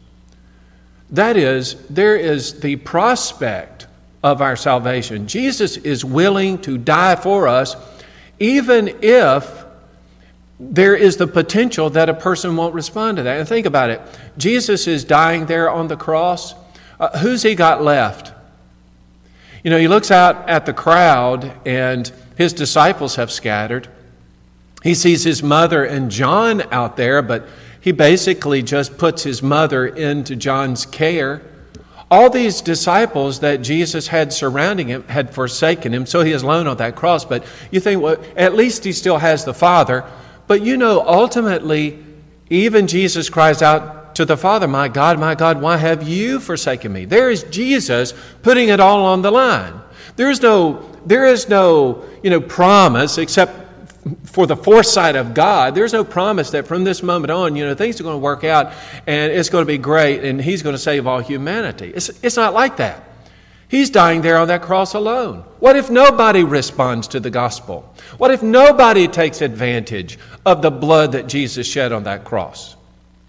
That 1.09 1.37
is, 1.37 1.75
there 1.89 2.15
is 2.15 2.59
the 2.59 2.77
prospect 2.77 3.87
of 4.25 4.41
our 4.41 4.55
salvation. 4.55 5.27
Jesus 5.27 5.77
is 5.77 6.03
willing 6.03 6.57
to 6.63 6.79
die 6.79 7.15
for 7.15 7.47
us, 7.47 7.75
even 8.39 8.97
if 9.03 9.63
there 10.59 10.95
is 10.95 11.17
the 11.17 11.27
potential 11.27 11.91
that 11.91 12.09
a 12.09 12.13
person 12.15 12.55
won't 12.55 12.73
respond 12.73 13.17
to 13.17 13.23
that. 13.23 13.37
And 13.37 13.47
think 13.47 13.67
about 13.67 13.91
it 13.91 14.01
Jesus 14.35 14.87
is 14.87 15.03
dying 15.03 15.45
there 15.45 15.69
on 15.69 15.87
the 15.87 15.95
cross. 15.95 16.55
Uh, 16.99 17.15
who's 17.19 17.43
he 17.43 17.53
got 17.53 17.83
left? 17.83 18.33
You 19.63 19.69
know, 19.69 19.77
he 19.77 19.87
looks 19.87 20.09
out 20.09 20.49
at 20.49 20.65
the 20.65 20.73
crowd, 20.73 21.53
and 21.63 22.11
his 22.35 22.51
disciples 22.51 23.17
have 23.17 23.31
scattered. 23.31 23.87
He 24.81 24.95
sees 24.95 25.23
his 25.23 25.43
mother 25.43 25.83
and 25.83 26.09
John 26.09 26.63
out 26.71 26.97
there, 26.97 27.21
but 27.21 27.47
he 27.79 27.91
basically 27.91 28.63
just 28.63 28.97
puts 28.97 29.21
his 29.21 29.43
mother 29.43 29.85
into 29.85 30.35
John's 30.35 30.87
care. 30.87 31.43
All 32.15 32.29
these 32.29 32.61
disciples 32.61 33.41
that 33.41 33.57
Jesus 33.57 34.07
had 34.07 34.31
surrounding 34.31 34.87
him 34.87 35.03
had 35.09 35.33
forsaken 35.33 35.93
him, 35.93 36.05
so 36.05 36.21
he 36.21 36.31
is 36.31 36.43
alone 36.43 36.65
on 36.65 36.77
that 36.77 36.95
cross. 36.95 37.25
But 37.25 37.43
you 37.71 37.81
think, 37.81 38.01
well, 38.01 38.15
at 38.37 38.55
least 38.55 38.85
he 38.85 38.93
still 38.93 39.17
has 39.17 39.43
the 39.43 39.53
Father. 39.53 40.05
But 40.47 40.61
you 40.61 40.77
know, 40.77 41.03
ultimately, 41.05 42.01
even 42.49 42.87
Jesus 42.87 43.27
cries 43.29 43.61
out 43.61 44.15
to 44.15 44.23
the 44.23 44.37
Father, 44.37 44.65
My 44.65 44.87
God, 44.87 45.19
my 45.19 45.35
God, 45.35 45.61
why 45.61 45.75
have 45.75 46.07
you 46.07 46.39
forsaken 46.39 46.93
me? 46.93 47.03
There 47.03 47.29
is 47.29 47.43
Jesus 47.51 48.13
putting 48.43 48.69
it 48.69 48.79
all 48.79 49.03
on 49.03 49.21
the 49.21 49.31
line. 49.31 49.73
There 50.15 50.29
is 50.29 50.41
no, 50.41 50.89
there 51.05 51.25
is 51.25 51.49
no 51.49 52.05
you 52.23 52.29
know, 52.29 52.39
promise 52.39 53.17
except 53.17 53.64
for 54.23 54.45
the 54.45 54.55
foresight 54.55 55.15
of 55.15 55.33
God. 55.33 55.75
There's 55.75 55.93
no 55.93 56.03
promise 56.03 56.51
that 56.51 56.67
from 56.67 56.83
this 56.83 57.01
moment 57.01 57.31
on, 57.31 57.55
you 57.55 57.65
know, 57.65 57.73
things 57.73 57.99
are 57.99 58.03
going 58.03 58.15
to 58.15 58.19
work 58.19 58.43
out 58.43 58.73
and 59.07 59.31
it's 59.31 59.49
going 59.49 59.63
to 59.63 59.67
be 59.67 59.77
great 59.77 60.23
and 60.23 60.39
He's 60.39 60.61
going 60.61 60.75
to 60.75 60.81
save 60.81 61.07
all 61.07 61.19
humanity. 61.19 61.91
It's, 61.95 62.09
it's 62.23 62.35
not 62.35 62.53
like 62.53 62.77
that. 62.77 63.03
He's 63.67 63.89
dying 63.89 64.21
there 64.21 64.37
on 64.37 64.47
that 64.49 64.61
cross 64.61 64.93
alone. 64.93 65.43
What 65.59 65.75
if 65.75 65.89
nobody 65.89 66.43
responds 66.43 67.07
to 67.09 67.19
the 67.19 67.31
gospel? 67.31 67.91
What 68.17 68.29
if 68.29 68.43
nobody 68.43 69.07
takes 69.07 69.41
advantage 69.41 70.19
of 70.45 70.61
the 70.61 70.69
blood 70.69 71.13
that 71.13 71.27
Jesus 71.27 71.65
shed 71.67 71.91
on 71.91 72.03
that 72.03 72.23
cross? 72.23 72.75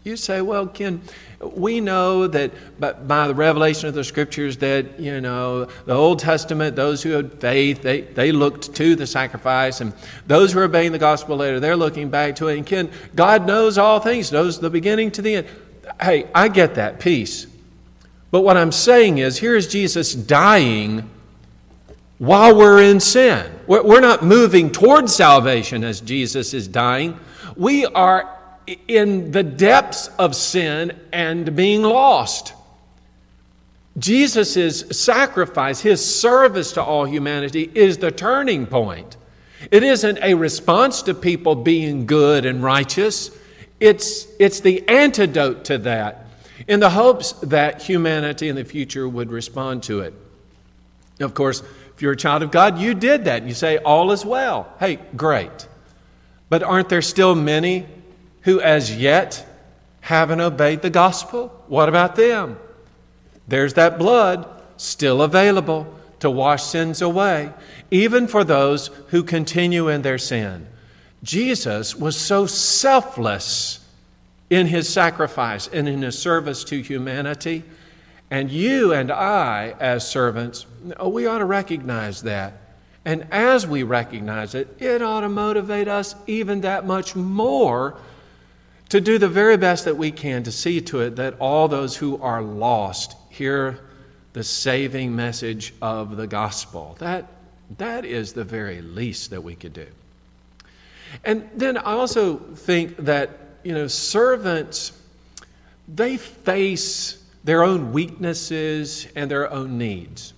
You 0.05 0.17
say, 0.17 0.43
well, 0.43 0.67
Ken, 0.67 1.01
we 1.41 1.81
know 1.81 2.27
that 2.27 2.51
by 2.81 3.29
the 3.29 3.35
revelation 3.35 3.89
of 3.89 3.95
the 3.95 4.05
scriptures 4.05 4.57
that, 4.59 4.99
you 4.99 5.21
know, 5.21 5.67
the 5.85 5.95
Old 5.95 6.19
Testament, 6.19 6.77
those 6.77 7.03
who 7.03 7.11
had 7.11 7.41
faith, 7.41 7.83
they, 7.83 8.01
they 8.03 8.33
looked 8.33 8.75
to 8.75 8.97
the 8.97 9.07
sacrifice, 9.07 9.83
and 9.83 9.93
those 10.27 10.53
who 10.53 10.61
are 10.61 10.65
obeying 10.65 10.93
the 10.93 10.99
gospel 10.99 11.37
later, 11.37 11.61
they're 11.61 11.77
looking 11.77 12.09
back 12.09 12.37
to 12.37 12.49
it. 12.49 12.73
And 12.73 12.91
God 13.15 13.47
knows 13.47 13.77
all 13.77 14.01
things, 14.01 14.33
knows 14.33 14.59
the 14.59 14.71
beginning 14.71 15.11
to 15.13 15.23
the 15.23 15.37
end. 15.37 15.47
Hey, 16.01 16.29
I 16.35 16.49
get 16.49 16.75
that 16.77 17.01
piece. 17.01 17.47
But 18.31 18.41
what 18.41 18.57
I'm 18.57 18.73
saying 18.73 19.19
is, 19.19 19.39
here 19.39 19.57
is 19.57 19.69
Jesus 19.69 20.15
dying 20.15 21.09
while 22.19 22.57
we're 22.57 22.83
in 22.83 22.99
sin. 22.99 23.53
We're 23.67 24.01
not 24.01 24.25
moving 24.25 24.71
towards 24.71 25.15
salvation 25.15 25.85
as 25.85 26.01
Jesus 26.01 26.55
is 26.55 26.67
dying. 26.67 27.19
We 27.57 27.85
are 27.87 28.36
in 28.89 29.31
the 29.31 29.43
depths 29.43 30.09
of 30.19 30.35
sin 30.35 30.99
and 31.13 31.55
being 31.55 31.83
lost. 31.83 32.55
Jesus' 33.99 34.81
sacrifice, 34.91 35.81
his 35.81 36.05
service 36.05 36.73
to 36.73 36.83
all 36.83 37.05
humanity, 37.05 37.71
is 37.75 37.99
the 37.99 38.11
turning 38.11 38.67
point. 38.67 39.17
It 39.71 39.83
isn't 39.83 40.19
a 40.23 40.35
response 40.35 41.03
to 41.03 41.15
people 41.15 41.55
being 41.55 42.07
good 42.07 42.45
and 42.45 42.63
righteous, 42.63 43.31
it's, 43.81 44.27
it's 44.39 44.61
the 44.61 44.89
antidote 44.89 45.67
to 45.67 45.79
that 45.79 46.27
in 46.67 46.81
the 46.81 46.91
hopes 46.91 47.33
that 47.33 47.83
humanity 47.83 48.49
in 48.49 48.57
the 48.57 48.65
future 48.65 49.09
would 49.09 49.31
respond 49.31 49.83
to 49.85 50.01
it. 50.01 50.15
Of 51.21 51.35
course, 51.35 51.63
if 51.95 52.03
you're 52.03 52.13
a 52.13 52.17
child 52.17 52.43
of 52.43 52.51
God, 52.51 52.79
you 52.79 52.95
did 52.95 53.25
that. 53.25 53.45
You 53.45 53.55
say, 53.55 53.79
All 53.79 54.13
is 54.13 54.25
well. 54.25 54.73
Hey, 54.79 54.99
great. 55.17 55.69
But 56.49 56.63
aren't 56.63 56.89
there 56.89 57.03
still 57.03 57.35
many 57.35 57.87
who 58.47 58.61
as 58.61 58.97
yet 58.97 59.45
haven't 60.01 60.41
obeyed 60.41 60.81
the 60.81 60.89
gospel? 60.89 61.49
What 61.67 61.89
about 61.89 62.15
them? 62.15 62.57
There's 63.49 63.75
that 63.75 63.99
blood 63.99 64.49
still 64.77 65.21
available 65.21 65.93
to 66.21 66.31
wash 66.31 66.63
sins 66.63 67.03
away, 67.03 67.53
even 67.91 68.29
for 68.29 68.45
those 68.45 68.87
who 69.09 69.25
continue 69.25 69.89
in 69.89 70.03
their 70.03 70.17
sin. 70.17 70.69
Jesus 71.25 71.97
was 71.97 72.17
so 72.17 72.47
selfless 72.47 73.81
in 74.49 74.69
his 74.69 74.89
sacrifice 74.89 75.67
and 75.67 75.89
in 75.89 76.03
his 76.03 76.17
service 76.17 76.63
to 76.65 76.81
humanity. 76.81 77.65
And 78.31 78.49
you 78.49 78.93
and 78.93 79.11
I, 79.11 79.75
as 79.81 80.09
servants, 80.09 80.67
we 81.05 81.27
ought 81.27 81.39
to 81.39 81.45
recognize 81.45 82.23
that 82.23 82.53
And 83.07 83.25
as 83.31 83.69
we 83.69 83.85
recognize 83.85 84.57
it, 84.57 84.83
it 84.83 85.01
ought 85.01 85.21
to 85.21 85.29
motivate 85.29 85.87
us 85.87 86.17
even 86.27 86.63
that 86.63 86.85
much 86.85 87.15
more 87.15 87.97
to 88.89 89.01
do 89.01 89.19
the 89.19 89.29
very 89.29 89.57
best 89.57 89.85
that 89.85 89.97
we 89.97 90.11
can 90.11 90.43
to 90.45 90.53
see 90.53 90.81
to 90.81 91.01
it 91.01 91.17
that 91.17 91.35
all 91.41 91.69
those 91.69 91.97
who 91.97 92.21
are 92.23 92.43
lost 92.43 93.17
hear 93.31 93.81
the 94.33 94.45
saving 94.45 95.17
message 95.17 95.75
of 95.81 96.17
the 96.17 96.27
gospel. 96.27 96.97
That, 96.99 97.27
that 97.79 98.05
is 98.05 98.33
the 98.33 98.45
very 98.45 98.83
least 98.83 99.31
that 99.31 99.43
we 99.43 99.55
could 99.55 99.73
do. 99.73 99.87
And 101.25 101.49
then 101.55 101.79
I 101.79 101.93
also 101.93 102.37
think 102.37 102.97
that, 102.99 103.31
you 103.63 103.73
know, 103.73 103.87
servants, 103.87 104.93
they 105.89 106.17
face 106.17 107.23
their 107.45 107.63
own 107.63 107.93
weaknesses 107.93 109.07
and 109.17 109.31
their 109.31 109.51
own 109.51 109.79
needs. 109.79 110.35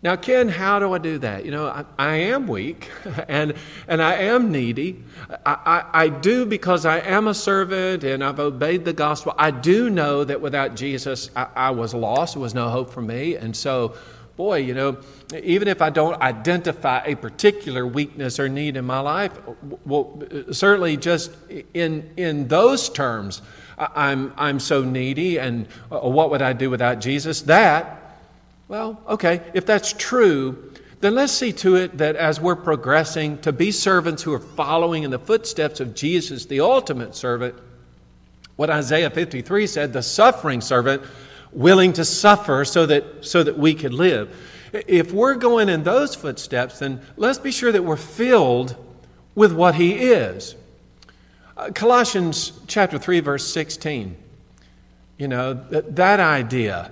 Now, 0.00 0.14
Ken, 0.14 0.48
how 0.48 0.78
do 0.78 0.92
I 0.92 0.98
do 0.98 1.18
that? 1.18 1.44
You 1.44 1.50
know, 1.50 1.66
I, 1.66 1.84
I 1.98 2.14
am 2.16 2.46
weak 2.46 2.88
and, 3.28 3.54
and 3.88 4.00
I 4.00 4.14
am 4.14 4.52
needy. 4.52 5.02
I, 5.44 5.58
I, 5.92 6.02
I, 6.04 6.08
do 6.08 6.46
because 6.46 6.86
I 6.86 6.98
am 7.00 7.26
a 7.26 7.34
servant 7.34 8.04
and 8.04 8.22
I've 8.22 8.38
obeyed 8.38 8.84
the 8.84 8.92
gospel. 8.92 9.34
I 9.36 9.50
do 9.50 9.90
know 9.90 10.22
that 10.22 10.40
without 10.40 10.76
Jesus, 10.76 11.30
I, 11.34 11.48
I 11.56 11.70
was 11.72 11.94
lost. 11.94 12.34
There 12.34 12.40
was 12.40 12.54
no 12.54 12.68
hope 12.68 12.92
for 12.92 13.02
me. 13.02 13.34
And 13.34 13.56
so, 13.56 13.96
boy, 14.36 14.58
you 14.58 14.72
know, 14.72 14.98
even 15.42 15.66
if 15.66 15.82
I 15.82 15.90
don't 15.90 16.20
identify 16.22 17.02
a 17.04 17.16
particular 17.16 17.84
weakness 17.84 18.38
or 18.38 18.48
need 18.48 18.76
in 18.76 18.84
my 18.84 19.00
life, 19.00 19.36
well, 19.84 20.22
certainly 20.52 20.96
just 20.96 21.32
in, 21.74 22.08
in 22.16 22.46
those 22.46 22.88
terms, 22.88 23.42
I'm, 23.76 24.32
I'm 24.36 24.60
so 24.60 24.84
needy 24.84 25.40
and 25.40 25.66
uh, 25.90 25.98
what 25.98 26.30
would 26.30 26.42
I 26.42 26.52
do 26.52 26.70
without 26.70 27.00
Jesus? 27.00 27.42
That 27.42 27.97
well, 28.68 29.02
okay, 29.08 29.42
if 29.54 29.64
that's 29.64 29.94
true, 29.94 30.72
then 31.00 31.14
let's 31.14 31.32
see 31.32 31.52
to 31.52 31.76
it 31.76 31.98
that 31.98 32.16
as 32.16 32.40
we're 32.40 32.56
progressing 32.56 33.38
to 33.38 33.52
be 33.52 33.70
servants 33.70 34.22
who 34.22 34.34
are 34.34 34.40
following 34.40 35.04
in 35.04 35.10
the 35.10 35.18
footsteps 35.18 35.80
of 35.80 35.94
Jesus, 35.94 36.44
the 36.46 36.60
ultimate 36.60 37.14
servant, 37.14 37.54
what 38.56 38.68
Isaiah 38.68 39.08
53 39.08 39.66
said, 39.66 39.92
the 39.92 40.02
suffering 40.02 40.60
servant, 40.60 41.02
willing 41.52 41.94
to 41.94 42.04
suffer 42.04 42.64
so 42.64 42.84
that, 42.86 43.24
so 43.24 43.42
that 43.42 43.56
we 43.56 43.74
could 43.74 43.94
live. 43.94 44.34
If 44.72 45.12
we're 45.12 45.36
going 45.36 45.70
in 45.70 45.82
those 45.82 46.14
footsteps, 46.14 46.80
then 46.80 47.00
let's 47.16 47.38
be 47.38 47.52
sure 47.52 47.72
that 47.72 47.82
we're 47.82 47.96
filled 47.96 48.76
with 49.34 49.52
what 49.52 49.76
he 49.76 49.92
is. 49.92 50.56
Uh, 51.56 51.70
Colossians 51.74 52.52
chapter 52.66 52.98
3, 52.98 53.20
verse 53.20 53.50
16. 53.50 54.16
You 55.16 55.28
know, 55.28 55.54
that, 55.54 55.96
that 55.96 56.20
idea 56.20 56.90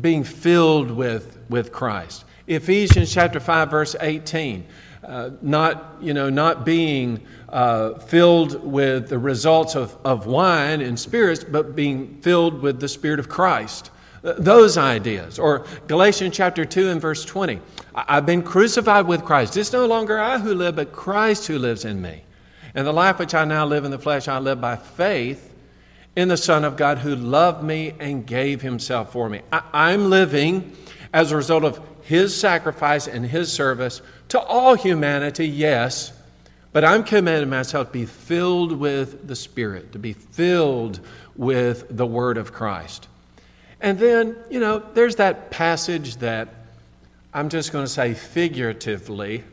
being 0.00 0.24
filled 0.24 0.90
with, 0.90 1.38
with 1.48 1.72
Christ. 1.72 2.24
Ephesians 2.46 3.12
chapter 3.12 3.40
5, 3.40 3.70
verse 3.70 3.96
18. 4.00 4.66
Uh, 5.02 5.30
not, 5.42 5.96
you 6.00 6.14
know, 6.14 6.30
not 6.30 6.64
being 6.64 7.20
uh, 7.50 7.98
filled 7.98 8.64
with 8.64 9.08
the 9.08 9.18
results 9.18 9.74
of, 9.74 9.96
of 10.04 10.26
wine 10.26 10.80
and 10.80 10.98
spirits, 10.98 11.44
but 11.44 11.76
being 11.76 12.20
filled 12.22 12.62
with 12.62 12.80
the 12.80 12.88
Spirit 12.88 13.20
of 13.20 13.28
Christ. 13.28 13.90
those 14.22 14.78
ideas. 14.78 15.38
Or 15.38 15.66
Galatians 15.86 16.34
chapter 16.34 16.64
2 16.64 16.88
and 16.88 17.00
verse 17.00 17.24
20. 17.24 17.60
I've 17.94 18.24
been 18.24 18.42
crucified 18.42 19.06
with 19.06 19.24
Christ. 19.24 19.56
It's 19.58 19.72
no 19.72 19.86
longer 19.86 20.18
I 20.18 20.38
who 20.38 20.54
live, 20.54 20.76
but 20.76 20.92
Christ 20.92 21.46
who 21.46 21.58
lives 21.58 21.84
in 21.84 22.00
me. 22.00 22.24
And 22.74 22.86
the 22.86 22.92
life 22.92 23.18
which 23.18 23.34
I 23.34 23.44
now 23.44 23.66
live 23.66 23.84
in 23.84 23.90
the 23.90 23.98
flesh, 23.98 24.26
I 24.26 24.38
live 24.38 24.60
by 24.60 24.76
faith 24.76 25.53
in 26.16 26.28
the 26.28 26.36
Son 26.36 26.64
of 26.64 26.76
God 26.76 26.98
who 26.98 27.16
loved 27.16 27.62
me 27.62 27.94
and 27.98 28.26
gave 28.26 28.62
himself 28.62 29.12
for 29.12 29.28
me. 29.28 29.40
I, 29.52 29.92
am 29.92 30.10
living 30.10 30.76
as 31.12 31.32
a 31.32 31.36
result 31.36 31.64
of 31.64 31.80
his 32.02 32.38
sacrifice 32.38 33.08
and 33.08 33.24
his 33.24 33.52
service 33.52 34.00
to 34.28 34.40
all 34.40 34.74
humanity, 34.74 35.48
yes, 35.48 36.12
but 36.72 36.84
I'm 36.84 37.04
commanding 37.04 37.50
myself 37.50 37.88
to 37.88 37.92
be 37.92 38.06
filled 38.06 38.72
with 38.72 39.26
the 39.26 39.36
Spirit, 39.36 39.92
to 39.92 39.98
be 39.98 40.12
filled 40.12 41.00
with 41.36 41.86
the 41.88 42.06
Word 42.06 42.36
of 42.36 42.52
Christ. 42.52 43.08
And 43.80 43.98
then, 43.98 44.36
you 44.50 44.60
know, 44.60 44.82
there's 44.94 45.16
that 45.16 45.50
passage 45.50 46.16
that 46.16 46.48
I'm 47.32 47.48
just 47.48 47.72
going 47.72 47.84
to 47.84 47.90
say 47.90 48.14
figuratively, 48.14 49.44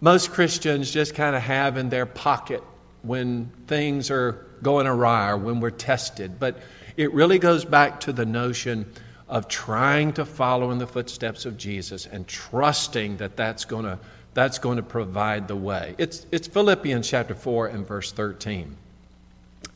most 0.00 0.30
Christians 0.30 0.90
just 0.90 1.14
kind 1.14 1.34
of 1.34 1.42
have 1.42 1.76
in 1.76 1.88
their 1.88 2.06
pocket 2.06 2.62
when 3.02 3.50
things 3.66 4.10
are 4.10 4.47
going 4.62 4.86
awry 4.86 5.30
or 5.30 5.36
when 5.36 5.60
we're 5.60 5.70
tested. 5.70 6.38
But 6.38 6.58
it 6.96 7.12
really 7.12 7.38
goes 7.38 7.64
back 7.64 8.00
to 8.00 8.12
the 8.12 8.26
notion 8.26 8.86
of 9.28 9.46
trying 9.48 10.12
to 10.14 10.24
follow 10.24 10.70
in 10.70 10.78
the 10.78 10.86
footsteps 10.86 11.44
of 11.44 11.56
Jesus 11.58 12.06
and 12.06 12.26
trusting 12.26 13.18
that 13.18 13.36
that's 13.36 13.64
going 13.64 13.84
to, 13.84 13.98
that's 14.34 14.58
going 14.58 14.76
to 14.76 14.82
provide 14.82 15.48
the 15.48 15.56
way. 15.56 15.94
It's, 15.98 16.26
it's 16.32 16.48
Philippians 16.48 17.08
chapter 17.08 17.34
4 17.34 17.68
and 17.68 17.86
verse 17.86 18.10
13. 18.12 18.76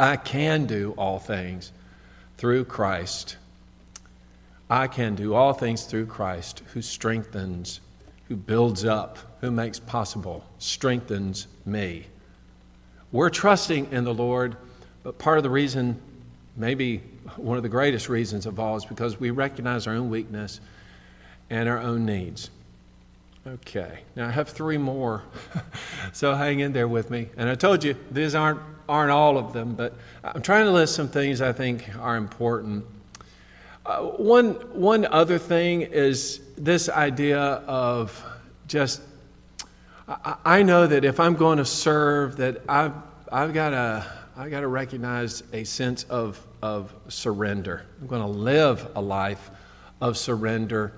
I 0.01 0.16
can 0.16 0.66
do 0.66 0.95
all 0.97 1.18
things 1.18 1.71
through 2.38 2.64
Christ. 2.64 3.37
I 4.71 4.87
can 4.87 5.14
do 5.14 5.35
all 5.35 5.53
things 5.53 5.85
through 5.85 6.07
Christ 6.07 6.62
who 6.73 6.81
strengthens, 6.81 7.81
who 8.29 8.37
builds 8.37 8.85
up, 8.85 9.18
who 9.42 9.51
makes 9.51 9.79
possible, 9.79 10.45
strengthens 10.59 11.47
me. 11.66 12.07
We're 13.12 13.31
trusting 13.31 13.92
in 13.92 14.05
the 14.05 14.14
Lord 14.14 14.57
but 15.02 15.18
part 15.18 15.38
of 15.38 15.44
the 15.44 15.50
reason, 15.50 16.00
maybe 16.56 16.98
one 17.36 17.56
of 17.56 17.62
the 17.62 17.68
greatest 17.68 18.08
reasons 18.08 18.46
of 18.46 18.58
all, 18.60 18.76
is 18.76 18.84
because 18.84 19.18
we 19.18 19.30
recognize 19.30 19.86
our 19.86 19.94
own 19.94 20.10
weakness 20.10 20.60
and 21.50 21.68
our 21.68 21.78
own 21.78 22.06
needs. 22.06 22.50
Okay, 23.44 24.00
now 24.14 24.28
I 24.28 24.30
have 24.30 24.48
three 24.48 24.78
more, 24.78 25.24
so 26.12 26.34
hang 26.34 26.60
in 26.60 26.72
there 26.72 26.86
with 26.86 27.10
me. 27.10 27.28
And 27.36 27.48
I 27.48 27.56
told 27.56 27.82
you 27.82 27.96
these 28.10 28.34
aren't 28.34 28.60
aren't 28.88 29.10
all 29.10 29.38
of 29.38 29.52
them, 29.52 29.74
but 29.74 29.94
I'm 30.22 30.42
trying 30.42 30.64
to 30.66 30.70
list 30.70 30.94
some 30.94 31.08
things 31.08 31.40
I 31.40 31.52
think 31.52 31.88
are 31.98 32.16
important. 32.16 32.84
Uh, 33.84 34.02
one 34.02 34.50
one 34.74 35.06
other 35.06 35.38
thing 35.38 35.82
is 35.82 36.40
this 36.56 36.88
idea 36.88 37.40
of 37.40 38.24
just 38.68 39.02
I, 40.06 40.36
I 40.44 40.62
know 40.62 40.86
that 40.86 41.04
if 41.04 41.18
I'm 41.18 41.34
going 41.34 41.58
to 41.58 41.64
serve, 41.64 42.36
that 42.36 42.62
I've 42.68 42.94
I've 43.32 43.52
got 43.52 43.70
to 43.70 44.06
I 44.42 44.48
got 44.48 44.62
to 44.62 44.66
recognize 44.66 45.44
a 45.52 45.62
sense 45.62 46.02
of, 46.11 46.44
of 46.62 46.92
surrender. 47.07 47.87
I'm 48.00 48.09
going 48.09 48.22
to 48.22 48.26
live 48.26 48.90
a 48.96 49.00
life 49.00 49.52
of 50.00 50.18
surrender 50.18 50.94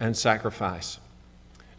and 0.00 0.16
sacrifice. 0.16 0.98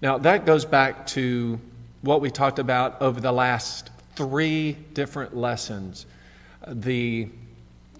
Now, 0.01 0.17
that 0.19 0.45
goes 0.45 0.63
back 0.63 1.05
to 1.07 1.59
what 2.03 2.21
we 2.21 2.31
talked 2.31 2.57
about 2.57 3.01
over 3.01 3.19
the 3.19 3.33
last 3.33 3.89
three 4.15 4.77
different 4.93 5.35
lessons. 5.35 6.05
The 6.65 7.27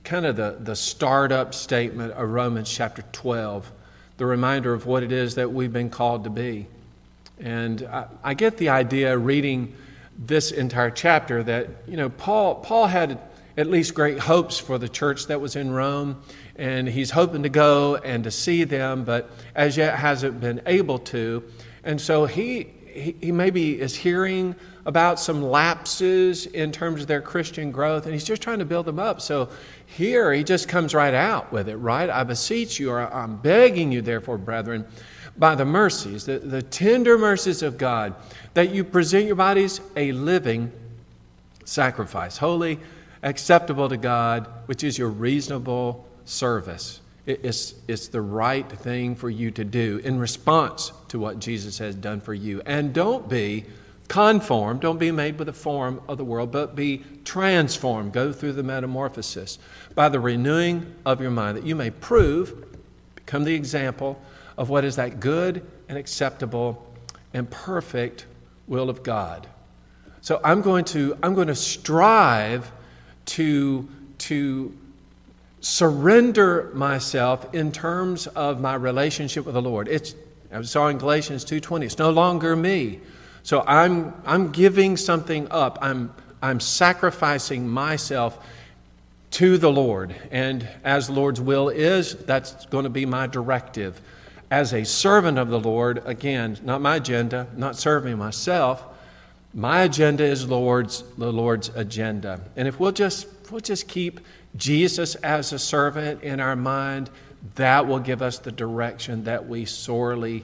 kind 0.06 0.26
of 0.26 0.38
the, 0.38 0.56
the 0.62 0.76
startup 0.78 1.54
statement 1.54 2.14
of 2.14 2.30
Romans 2.30 2.72
chapter 2.72 3.02
12, 3.12 3.70
the 4.16 4.26
reminder 4.26 4.74
of 4.74 4.86
what 4.86 5.04
it 5.04 5.12
is 5.12 5.36
that 5.36 5.52
we've 5.52 5.74
been 5.74 5.90
called 5.90 6.24
to 6.24 6.30
be. 6.30 6.68
And 7.38 7.84
I, 7.84 8.06
I 8.24 8.34
get 8.34 8.56
the 8.56 8.70
idea 8.70 9.18
reading 9.18 9.76
this 10.20 10.52
entire 10.52 10.92
chapter 10.92 11.42
that, 11.44 11.70
you 11.88 11.96
know, 11.96 12.10
Paul, 12.10 12.56
Paul 12.56 12.88
had 12.88 13.20
at 13.58 13.68
least 13.68 13.94
great 13.94 14.20
hopes 14.20 14.60
for 14.60 14.78
the 14.78 14.90
church 14.90 15.28
that 15.28 15.40
was 15.40 15.56
in 15.56 15.72
Rome, 15.72 16.22
and 16.56 16.88
he's 16.88 17.12
hoping 17.12 17.44
to 17.44 17.50
go 17.50 17.96
and 17.96 18.24
to 18.26 18.32
see 18.32 18.66
them, 18.66 19.06
but 19.06 19.32
as 19.56 19.78
yet 19.78 19.98
hasn't 19.98 20.40
been 20.40 20.62
able 20.66 21.00
to. 21.00 21.44
And 21.84 22.00
so 22.00 22.26
he, 22.26 22.68
he, 22.86 23.16
he 23.22 23.32
maybe 23.32 23.80
is 23.80 23.96
hearing 23.96 24.56
about 24.86 25.20
some 25.20 25.42
lapses 25.42 26.48
in 26.48 26.72
terms 26.72 27.02
of 27.02 27.08
their 27.08 27.22
Christian 27.22 27.72
growth, 27.72 28.06
and 28.06 28.14
he's 28.14 28.24
just 28.24 28.42
trying 28.42 28.60
to 28.60 28.66
build 28.66 28.86
them 28.86 29.00
up. 29.00 29.22
So 29.22 29.50
here 29.86 30.34
he 30.34 30.44
just 30.44 30.68
comes 30.68 30.94
right 30.94 31.14
out 31.14 31.52
with 31.52 31.70
it, 31.70 31.78
right? 31.78 32.10
I 32.10 32.24
beseech 32.24 32.80
you, 32.80 32.92
or 32.92 33.02
I'm 33.02 33.38
begging 33.38 33.92
you, 33.92 34.02
therefore, 34.02 34.38
brethren, 34.38 34.86
by 35.38 35.56
the 35.56 35.66
mercies, 35.66 36.26
the, 36.26 36.40
the 36.40 36.62
tender 36.62 37.18
mercies 37.18 37.62
of 37.64 37.78
God, 37.78 38.16
that 38.54 38.72
you 38.72 38.84
present 38.84 39.26
your 39.26 39.36
bodies 39.36 39.82
a 39.96 40.12
living 40.12 40.72
sacrifice, 41.66 42.38
holy, 42.38 42.80
acceptable 43.24 43.90
to 43.90 43.98
God, 43.98 44.48
which 44.66 44.84
is 44.84 44.98
your 44.98 45.10
reasonable 45.10 46.08
service. 46.26 47.02
It's, 47.26 47.76
it's 47.88 48.08
the 48.08 48.22
right 48.22 48.70
thing 48.70 49.16
for 49.16 49.30
you 49.30 49.52
to 49.52 49.64
do 49.64 50.02
in 50.04 50.18
response 50.18 50.92
to 51.10 51.20
what 51.20 51.40
Jesus 51.40 51.78
has 51.78 51.96
done 51.96 52.22
for 52.22 52.34
you. 52.34 52.62
And 52.66 52.94
don't 52.94 53.30
be 53.30 53.66
conformed, 54.08 54.82
don't 54.82 54.98
be 54.98 55.12
made 55.12 55.38
with 55.38 55.46
the 55.46 55.54
form 55.54 56.02
of 56.08 56.18
the 56.18 56.24
world, 56.24 56.52
but 56.52 56.76
be 56.76 57.04
transformed. 57.24 58.14
Go 58.14 58.34
through 58.34 58.54
the 58.54 58.64
metamorphosis 58.64 59.60
by 59.94 60.10
the 60.10 60.20
renewing 60.20 60.96
of 61.06 61.22
your 61.22 61.30
mind, 61.30 61.58
that 61.58 61.66
you 61.66 61.76
may 61.76 61.92
prove, 61.92 62.66
become 63.16 63.44
the 63.44 63.54
example 63.54 64.20
of 64.60 64.70
what 64.70 64.84
is 64.84 64.98
that 64.98 65.22
good 65.22 65.66
and 65.88 65.98
acceptable 65.98 66.86
and 67.34 67.50
perfect 67.50 68.26
will 68.68 68.90
of 68.90 69.04
God. 69.04 69.48
So 70.20 70.42
I'm 70.44 70.62
going 70.62 70.84
to, 70.86 71.18
I'm 71.24 71.34
going 71.34 71.48
to 71.48 71.56
strive 71.56 72.70
to, 73.28 73.88
to 74.18 74.78
surrender 75.62 76.72
myself 76.74 77.54
in 77.56 77.72
terms 77.72 78.28
of 78.28 78.60
my 78.60 78.76
relationship 78.76 79.46
with 79.46 79.56
the 79.56 79.62
Lord. 79.62 79.88
It's, 79.88 80.14
I 80.52 80.62
saw 80.64 80.90
in 80.90 80.98
Galatians 80.98 81.46
2.20, 81.46 81.86
it's 81.86 81.98
no 81.98 82.10
longer 82.10 82.54
me 82.54 83.00
So 83.44 83.64
I'm, 83.66 84.14
I'm 84.26 84.52
giving 84.52 84.98
something 84.98 85.48
up. 85.52 85.80
I'm, 85.82 86.14
I'm 86.42 86.60
sacrificing 86.60 87.66
myself 87.66 88.46
to 89.32 89.58
the 89.58 89.72
Lord. 89.72 90.14
And 90.32 90.68
as 90.84 91.08
the 91.08 91.14
Lord's 91.14 91.40
will 91.40 91.70
is, 91.70 92.14
that's 92.16 92.66
going 92.66 92.84
to 92.84 92.90
be 92.90 93.06
my 93.06 93.26
directive. 93.26 94.02
As 94.52 94.74
a 94.74 94.84
servant 94.84 95.38
of 95.38 95.50
the 95.50 95.60
Lord, 95.60 96.02
again, 96.06 96.58
not 96.64 96.82
my 96.82 96.96
agenda, 96.96 97.48
not 97.56 97.76
serving 97.76 98.18
myself. 98.18 98.84
My 99.54 99.82
agenda 99.82 100.24
is 100.24 100.48
Lord's, 100.48 101.04
the 101.18 101.32
Lord's 101.32 101.70
agenda. 101.70 102.42
And 102.56 102.68
if 102.68 102.80
we'll 102.80 102.92
just, 102.92 103.28
we'll 103.52 103.62
just 103.62 103.88
keep 103.88 104.22
Jesus 104.56 105.14
as 105.16 105.54
a 105.54 105.60
servant 105.60 106.24
in 106.24 106.40
our 106.40 106.56
mind, 106.56 107.12
that 107.56 107.88
will 107.88 108.00
give 108.00 108.22
us 108.22 108.40
the 108.40 108.52
direction 108.52 109.26
that 109.26 109.48
we 109.48 109.66
sorely, 109.66 110.44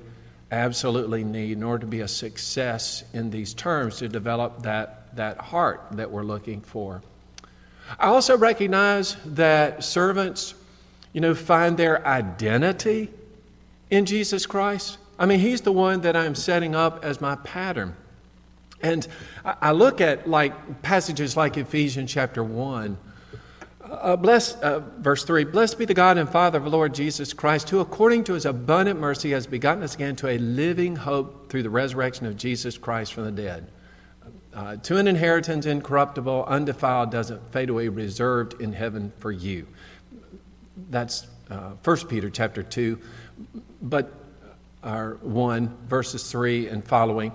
absolutely 0.51 1.23
need 1.23 1.53
in 1.53 1.63
order 1.63 1.81
to 1.81 1.87
be 1.87 2.01
a 2.01 2.07
success 2.07 3.03
in 3.13 3.31
these 3.31 3.53
terms, 3.53 3.97
to 3.97 4.07
develop 4.07 4.63
that, 4.63 5.15
that 5.15 5.37
heart 5.39 5.81
that 5.93 6.11
we're 6.11 6.23
looking 6.23 6.61
for. 6.61 7.01
I 7.99 8.07
also 8.07 8.37
recognize 8.37 9.17
that 9.25 9.83
servants, 9.83 10.53
you 11.11 11.21
know, 11.21 11.33
find 11.33 11.75
their 11.75 12.05
identity 12.05 13.09
in 13.89 14.05
Jesus 14.05 14.45
Christ. 14.45 14.97
I 15.17 15.25
mean, 15.25 15.39
He's 15.39 15.61
the 15.61 15.71
one 15.71 16.01
that 16.01 16.15
I'm 16.15 16.35
setting 16.35 16.75
up 16.75 17.03
as 17.03 17.21
my 17.21 17.35
pattern. 17.37 17.95
And 18.81 19.07
I 19.43 19.71
look 19.71 20.01
at 20.01 20.29
like 20.29 20.81
passages 20.81 21.37
like 21.37 21.57
Ephesians 21.57 22.11
chapter 22.11 22.43
1. 22.43 22.97
Uh, 23.83 24.15
bless, 24.15 24.55
uh, 24.55 24.81
verse 24.99 25.23
3 25.23 25.45
Blessed 25.45 25.77
be 25.77 25.85
the 25.85 25.93
God 25.93 26.17
and 26.17 26.29
Father 26.29 26.57
of 26.57 26.65
the 26.65 26.69
Lord 26.69 26.93
Jesus 26.93 27.33
Christ, 27.33 27.69
who 27.69 27.79
according 27.79 28.23
to 28.25 28.33
his 28.33 28.45
abundant 28.45 28.99
mercy 28.99 29.31
has 29.31 29.47
begotten 29.47 29.83
us 29.83 29.95
again 29.95 30.15
to 30.17 30.27
a 30.27 30.37
living 30.37 30.95
hope 30.95 31.49
through 31.49 31.63
the 31.63 31.69
resurrection 31.69 32.25
of 32.25 32.35
Jesus 32.35 32.77
Christ 32.77 33.13
from 33.13 33.25
the 33.25 33.31
dead 33.31 33.67
uh, 34.55 34.77
to 34.77 34.97
an 34.97 35.07
inheritance 35.07 35.65
incorruptible, 35.65 36.45
undefiled, 36.47 37.11
doesn't 37.11 37.51
fade 37.51 37.69
away, 37.69 37.89
reserved 37.89 38.61
in 38.61 38.71
heaven 38.71 39.11
for 39.19 39.31
you. 39.31 39.67
That's 40.89 41.27
uh, 41.51 41.71
1 41.83 42.07
Peter 42.07 42.29
chapter 42.29 42.63
2, 42.63 42.99
but 43.85 44.11
our 44.83 45.15
1, 45.21 45.75
verses 45.87 46.29
3 46.29 46.67
and 46.67 46.83
following. 46.83 47.31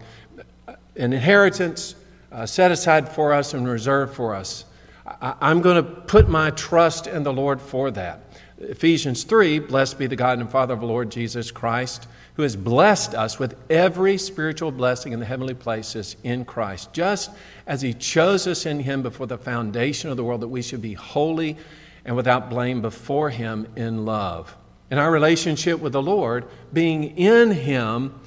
An 0.68 1.12
inheritance 1.12 1.96
uh, 2.30 2.46
set 2.46 2.70
aside 2.70 3.08
for 3.08 3.32
us 3.32 3.54
and 3.54 3.66
reserved 3.66 4.14
for 4.14 4.34
us. 4.34 4.66
I, 5.06 5.34
I'm 5.40 5.62
going 5.62 5.82
to 5.82 5.82
put 5.82 6.28
my 6.28 6.50
trust 6.50 7.06
in 7.06 7.22
the 7.22 7.32
Lord 7.32 7.60
for 7.60 7.90
that. 7.92 8.20
Ephesians 8.58 9.24
3 9.24 9.58
Blessed 9.58 9.98
be 9.98 10.06
the 10.06 10.16
God 10.16 10.38
and 10.38 10.48
Father 10.48 10.74
of 10.74 10.80
the 10.80 10.86
Lord 10.86 11.10
Jesus 11.10 11.50
Christ 11.50 12.06
who 12.40 12.44
has 12.44 12.56
blessed 12.56 13.14
us 13.14 13.38
with 13.38 13.54
every 13.68 14.16
spiritual 14.16 14.70
blessing 14.70 15.12
in 15.12 15.20
the 15.20 15.26
heavenly 15.26 15.52
places 15.52 16.16
in 16.24 16.42
Christ, 16.42 16.90
just 16.90 17.30
as 17.66 17.82
He 17.82 17.92
chose 17.92 18.46
us 18.46 18.64
in 18.64 18.80
Him 18.80 19.02
before 19.02 19.26
the 19.26 19.36
foundation 19.36 20.08
of 20.08 20.16
the 20.16 20.24
world, 20.24 20.40
that 20.40 20.48
we 20.48 20.62
should 20.62 20.80
be 20.80 20.94
holy 20.94 21.58
and 22.06 22.16
without 22.16 22.48
blame 22.48 22.80
before 22.80 23.28
Him 23.28 23.66
in 23.76 24.06
love. 24.06 24.56
In 24.90 24.98
our 24.98 25.11
relationship 25.11 25.81
with 25.81 25.92
the 25.92 26.03
Lord, 26.03 26.46
being 26.72 27.16
in 27.16 27.53
Him, 27.53 28.18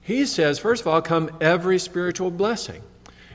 He 0.00 0.24
says, 0.26 0.58
first 0.58 0.82
of 0.82 0.86
all, 0.86 1.02
come 1.02 1.30
every 1.40 1.78
spiritual 1.78 2.30
blessing. 2.30 2.82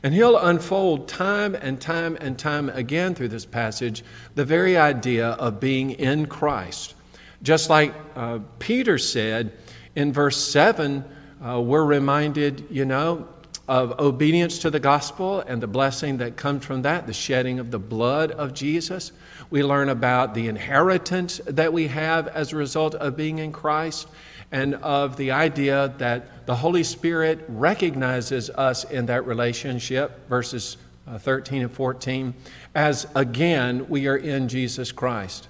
And 0.03 0.13
he'll 0.13 0.37
unfold 0.37 1.07
time 1.07 1.53
and 1.53 1.79
time 1.79 2.17
and 2.19 2.37
time 2.37 2.69
again 2.69 3.13
through 3.13 3.27
this 3.27 3.45
passage 3.45 4.03
the 4.33 4.45
very 4.45 4.75
idea 4.75 5.29
of 5.29 5.59
being 5.59 5.91
in 5.91 6.25
Christ. 6.25 6.95
Just 7.43 7.69
like 7.69 7.93
uh, 8.15 8.39
Peter 8.57 8.97
said, 8.97 9.51
in 9.95 10.11
verse 10.13 10.37
7, 10.37 11.03
uh, 11.43 11.61
we're 11.61 11.83
reminded, 11.83 12.65
you 12.69 12.85
know, 12.85 13.27
of 13.71 13.97
obedience 14.01 14.59
to 14.59 14.69
the 14.69 14.81
gospel 14.81 15.39
and 15.39 15.63
the 15.63 15.67
blessing 15.67 16.17
that 16.17 16.35
comes 16.35 16.65
from 16.65 16.81
that, 16.81 17.07
the 17.07 17.13
shedding 17.13 17.57
of 17.57 17.71
the 17.71 17.79
blood 17.79 18.29
of 18.31 18.53
Jesus. 18.53 19.13
We 19.49 19.63
learn 19.63 19.87
about 19.87 20.33
the 20.33 20.49
inheritance 20.49 21.39
that 21.45 21.71
we 21.71 21.87
have 21.87 22.27
as 22.27 22.51
a 22.51 22.57
result 22.57 22.95
of 22.95 23.15
being 23.15 23.37
in 23.37 23.53
Christ 23.53 24.09
and 24.51 24.75
of 24.75 25.15
the 25.15 25.31
idea 25.31 25.93
that 25.99 26.45
the 26.47 26.55
Holy 26.57 26.83
Spirit 26.83 27.45
recognizes 27.47 28.49
us 28.49 28.83
in 28.83 29.05
that 29.05 29.25
relationship, 29.25 30.27
verses 30.27 30.75
uh, 31.07 31.17
13 31.17 31.61
and 31.61 31.71
14, 31.71 32.33
as 32.75 33.07
again 33.15 33.87
we 33.87 34.05
are 34.09 34.17
in 34.17 34.49
Jesus 34.49 34.91
Christ. 34.91 35.47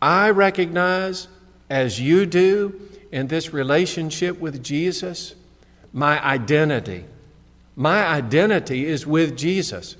I 0.00 0.30
recognize, 0.30 1.26
as 1.68 2.00
you 2.00 2.26
do, 2.26 2.80
in 3.10 3.26
this 3.26 3.52
relationship 3.52 4.38
with 4.38 4.62
Jesus, 4.62 5.34
my 5.92 6.22
identity. 6.24 7.04
My 7.76 8.06
identity 8.06 8.86
is 8.86 9.06
with 9.06 9.36
Jesus. 9.36 9.96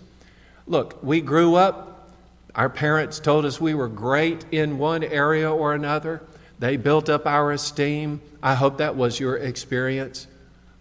Look, 0.66 1.02
we 1.02 1.20
grew 1.20 1.54
up, 1.54 2.10
our 2.54 2.68
parents 2.68 3.20
told 3.20 3.44
us 3.44 3.60
we 3.60 3.74
were 3.74 3.88
great 3.88 4.44
in 4.50 4.78
one 4.78 5.04
area 5.04 5.50
or 5.50 5.74
another. 5.74 6.22
They 6.58 6.76
built 6.76 7.08
up 7.08 7.26
our 7.26 7.52
esteem. 7.52 8.20
I 8.42 8.54
hope 8.54 8.78
that 8.78 8.96
was 8.96 9.20
your 9.20 9.36
experience. 9.36 10.26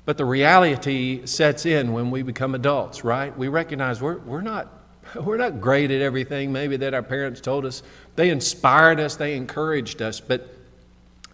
But 0.05 0.17
the 0.17 0.25
reality 0.25 1.25
sets 1.25 1.65
in 1.65 1.93
when 1.93 2.09
we 2.09 2.23
become 2.23 2.55
adults, 2.55 3.03
right? 3.03 3.37
We 3.37 3.47
recognize 3.47 4.01
we're, 4.01 4.17
we're, 4.19 4.41
not, 4.41 4.69
we're 5.15 5.37
not 5.37 5.61
great 5.61 5.91
at 5.91 6.01
everything 6.01 6.51
maybe 6.51 6.77
that 6.77 6.93
our 6.93 7.03
parents 7.03 7.41
told 7.41 7.65
us. 7.65 7.83
They 8.15 8.29
inspired 8.29 8.99
us, 8.99 9.15
they 9.15 9.35
encouraged 9.35 10.01
us. 10.01 10.19
But 10.19 10.47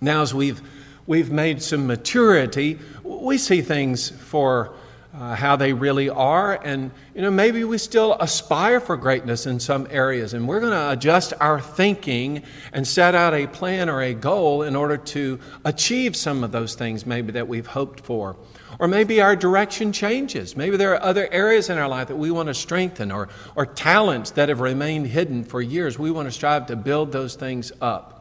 now, 0.02 0.22
as 0.22 0.34
we've 0.34 0.62
we've 1.08 1.32
made 1.32 1.62
some 1.62 1.88
maturity, 1.88 2.80
we 3.04 3.38
see 3.38 3.62
things 3.62 4.10
for 4.10 4.74
uh, 5.14 5.36
how 5.36 5.56
they 5.56 5.74
really 5.74 6.10
are. 6.10 6.60
And, 6.64 6.92
you 7.14 7.22
know, 7.22 7.30
maybe 7.30 7.64
we 7.64 7.78
still 7.78 8.16
aspire 8.20 8.80
for 8.80 8.98
greatness 8.98 9.46
in 9.46 9.60
some 9.60 9.88
areas. 9.92 10.34
And 10.34 10.48
we're 10.48 10.60
going 10.60 10.72
to 10.72 10.92
adjust 10.92 11.34
our 11.40 11.62
thinking 11.62 12.44
and 12.72 12.88
set 12.88 13.14
out 13.14 13.34
a 13.34 13.46
plan 13.46 13.90
or 13.90 14.02
a 14.02 14.14
goal 14.14 14.64
in 14.64 14.76
order 14.76 14.98
to 14.98 15.40
achieve 15.66 16.16
some 16.16 16.44
of 16.44 16.52
those 16.52 16.74
things 16.74 17.06
maybe 17.06 17.32
that 17.34 17.48
we've 17.48 17.68
hoped 17.68 18.00
for. 18.00 18.36
Or 18.80 18.88
maybe 18.88 19.22
our 19.22 19.36
direction 19.36 19.94
changes. 19.94 20.58
Maybe 20.58 20.78
there 20.78 20.96
are 20.96 21.04
other 21.04 21.32
areas 21.32 21.70
in 21.70 21.78
our 21.78 21.88
life 21.88 22.08
that 22.08 22.16
we 22.16 22.32
want 22.32 22.48
to 22.48 22.56
strengthen 22.56 23.12
or, 23.12 23.30
or 23.56 23.68
talents 23.68 24.32
that 24.32 24.50
have 24.50 24.62
remained 24.62 25.06
hidden 25.08 25.44
for 25.44 25.62
years. 25.62 26.00
We 26.00 26.10
want 26.10 26.28
to 26.28 26.32
strive 26.32 26.66
to 26.68 26.76
build 26.76 27.12
those 27.12 27.36
things 27.36 27.72
up. 27.82 28.13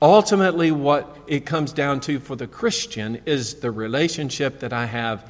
Ultimately, 0.00 0.70
what 0.70 1.16
it 1.26 1.44
comes 1.44 1.72
down 1.72 2.00
to 2.00 2.20
for 2.20 2.36
the 2.36 2.46
Christian 2.46 3.20
is 3.26 3.54
the 3.54 3.70
relationship 3.70 4.60
that 4.60 4.72
I 4.72 4.86
have 4.86 5.28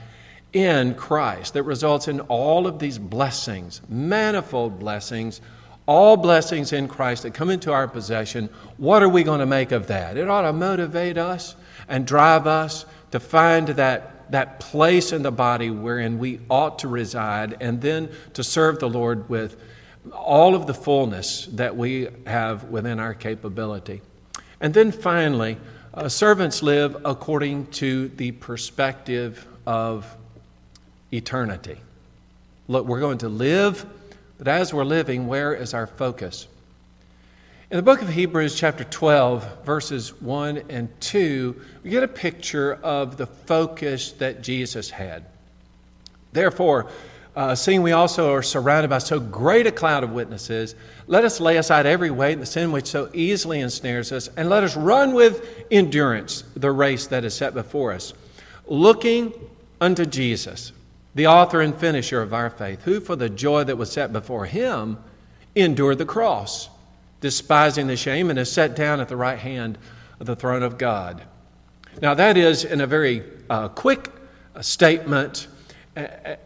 in 0.53 0.95
Christ 0.95 1.55
that 1.55 1.63
results 1.63 2.07
in 2.07 2.21
all 2.21 2.67
of 2.67 2.79
these 2.79 2.99
blessings, 2.99 3.81
manifold 3.89 4.79
blessings, 4.79 5.41
all 5.87 6.19
blessings 6.19 6.75
in 6.75 6.87
Christ 6.87 7.23
that 7.23 7.33
come 7.33 7.49
into 7.49 7.73
our 7.73 7.89
possession. 7.89 8.51
What 8.77 9.03
are 9.03 9.09
we 9.09 9.23
going 9.23 9.41
to 9.41 9.47
make 9.47 9.73
of 9.73 9.87
that? 9.87 10.19
It 10.19 10.29
ought 10.29 10.43
to 10.43 10.53
motivate 10.53 11.17
us 11.17 11.57
and 11.89 12.07
drive 12.07 12.47
us 12.47 12.85
to 13.13 13.21
find 13.21 13.69
that, 13.69 14.31
that 14.33 14.61
place 14.61 15.13
in 15.13 15.23
the 15.23 15.33
body 15.33 15.71
wherein 15.71 16.19
we 16.19 16.41
ought 16.51 16.81
to 16.81 16.89
reside 16.89 17.57
and 17.63 17.81
then 17.81 18.11
to 18.35 18.45
serve 18.45 18.81
the 18.81 18.89
Lord 18.89 19.31
with 19.31 19.57
all 20.13 20.55
of 20.55 20.67
the 20.67 20.75
fullness 20.75 21.47
that 21.53 21.75
we 21.75 22.09
have 22.27 22.65
within 22.65 23.01
our 23.01 23.15
capability. 23.15 24.03
And 24.61 24.75
then 24.75 24.92
finally, 24.92 25.57
uh, 25.94 26.09
servants 26.09 26.62
live 26.62 26.97
according 27.05 27.66
to 27.66 28.09
the 28.09 28.33
perspective 28.33 29.47
of 29.66 30.16
eternity. 31.12 31.79
Look, 32.66 32.87
we're 32.87 33.01
going 33.01 33.18
to 33.18 33.29
live, 33.29 33.87
but 34.37 34.49
as 34.49 34.75
we're 34.75 34.85
living, 34.85 35.27
where 35.27 35.55
is 35.55 35.75
our 35.75 35.87
focus? 35.87 36.47
In 37.71 37.77
the 37.77 37.83
book 37.83 38.01
of 38.01 38.09
Hebrews, 38.09 38.55
chapter 38.55 38.85
12, 38.85 39.64
verses 39.64 40.21
1 40.21 40.62
and 40.71 40.88
2, 41.01 41.61
we 41.83 41.90
get 41.90 42.03
a 42.03 42.09
picture 42.09 42.75
of 42.83 43.16
the 43.16 43.27
focus 43.27 44.12
that 44.12 44.42
Jesus 44.42 44.90
had. 44.90 45.27
Therefore, 46.33 46.90
uh, 47.38 47.55
seeing 47.55 47.83
we 47.83 47.92
also 47.92 48.33
are 48.33 48.42
surrounded 48.42 48.90
by 48.90 48.98
so 48.98 49.20
great 49.20 49.64
a 49.64 49.70
cloud 49.70 50.03
of 50.03 50.11
witnesses, 50.11 50.74
let 51.07 51.24
us 51.24 51.38
lay 51.38 51.57
aside 51.57 51.87
every 51.87 52.11
weight 52.11 52.33
and 52.33 52.42
the 52.42 52.46
sin 52.46 52.72
which 52.72 52.88
so 52.88 53.09
easily 53.14 53.61
ensnares 53.61 54.11
us, 54.11 54.29
and 54.37 54.48
let 54.48 54.64
us 54.64 54.74
run 54.77 55.14
with 55.14 55.48
endurance 55.70 56.42
the 56.57 56.72
race 56.72 57.07
that 57.07 57.24
is 57.24 57.33
set 57.33 57.55
before 57.55 57.92
us, 57.92 58.12
looking 58.66 59.33
unto 59.81 60.05
Jesus, 60.05 60.72
the 61.14 61.29
author 61.29 61.61
and 61.61 61.77
finisher 61.77 62.20
of 62.20 62.35
our 62.35 62.51
faith, 62.51 62.83
who 62.83 62.98
for 62.98 63.14
the 63.14 63.31
joy 63.31 63.62
that 63.62 63.79
was 63.79 63.92
set 63.92 64.12
before 64.12 64.46
him 64.46 64.98
endured 65.55 65.98
the 65.98 66.05
cross, 66.05 66.68
despising 67.20 67.87
the 67.87 67.96
shame, 67.96 68.31
and 68.31 68.38
is 68.40 68.51
set 68.51 68.74
down 68.74 68.98
at 68.98 69.07
the 69.07 69.16
right 69.16 69.38
hand 69.38 69.79
of 70.18 70.27
the 70.27 70.35
throne 70.35 70.64
of 70.64 70.77
God. 70.77 71.22
Now, 72.03 72.14
that 72.14 72.37
is, 72.37 72.64
in 72.64 72.81
a 72.81 72.87
very 72.88 73.22
uh, 73.48 73.68
quick 73.68 74.11
uh, 74.57 74.62
statement, 74.62 75.46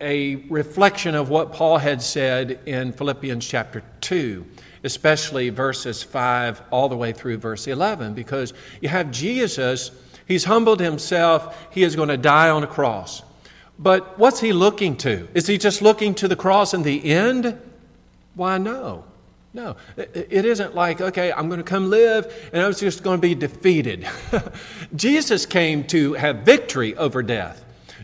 a, 0.01 0.37
reflection 0.49 1.15
of 1.15 1.29
what 1.29 1.53
Paul 1.53 1.79
had 1.79 2.03
said 2.03 2.61
in 2.67 2.93
Philippians 2.93 3.47
chapter 3.47 3.83
2, 4.01 4.45
especially 4.85 5.51
verses 5.51 6.03
5 6.03 6.63
all 6.71 6.89
the 6.89 6.97
way 6.97 7.13
through 7.13 7.39
verse 7.39 7.67
11, 7.67 8.15
because 8.15 8.55
you 8.81 8.89
have 8.89 9.11
Jesus, 9.11 9.91
he's 10.27 10.45
humbled 10.45 10.81
himself, 10.81 11.69
he 11.71 11.83
is 11.83 11.97
going 11.97 12.09
to 12.09 12.17
die 12.17 12.51
on 12.51 12.63
a 12.63 12.67
cross. 12.67 13.23
But 13.79 14.19
what's 14.19 14.41
he 14.41 14.53
looking 14.53 14.97
to? 14.99 15.29
Is 15.35 15.47
he 15.47 15.59
just 15.59 15.83
looking 15.83 16.15
to 16.17 16.29
the 16.29 16.37
cross 16.37 16.75
and 16.75 16.85
the 16.85 17.05
end? 17.05 17.59
Why, 18.35 18.59
no. 18.59 19.05
No, 19.55 19.77
it 19.99 20.47
isn't 20.47 20.75
like, 20.75 21.03
okay, 21.03 21.31
I'm 21.31 21.49
going 21.49 21.59
to 21.59 21.65
come 21.65 21.91
live 21.91 22.51
and 22.55 22.63
I'm 22.63 22.73
just 22.73 23.03
going 23.03 23.19
to 23.19 23.21
be 23.21 23.35
defeated. 23.35 24.09
Jesus 24.97 25.45
came 25.45 25.85
to 25.89 26.15
have 26.15 26.39
victory 26.39 26.97
over 26.97 27.23
death. 27.23 27.63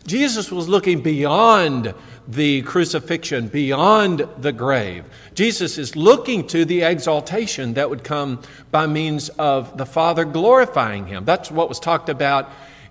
Jesus 0.08 0.50
was 0.50 0.68
looking 0.68 1.02
beyond 1.02 1.94
the 2.26 2.62
crucifixion, 2.62 3.48
beyond 3.48 4.26
the 4.38 4.52
grave. 4.52 5.04
Jesus 5.34 5.76
is 5.76 5.96
looking 5.96 6.46
to 6.46 6.64
the 6.64 6.82
exaltation 6.82 7.74
that 7.74 7.90
would 7.90 8.02
come 8.04 8.40
by 8.70 8.86
means 8.86 9.28
of 9.28 9.76
the 9.76 9.84
Father 9.84 10.24
glorifying 10.24 11.06
him. 11.06 11.26
That's 11.26 11.50
what 11.50 11.68
was 11.68 11.78
talked 11.78 12.08
about 12.08 12.50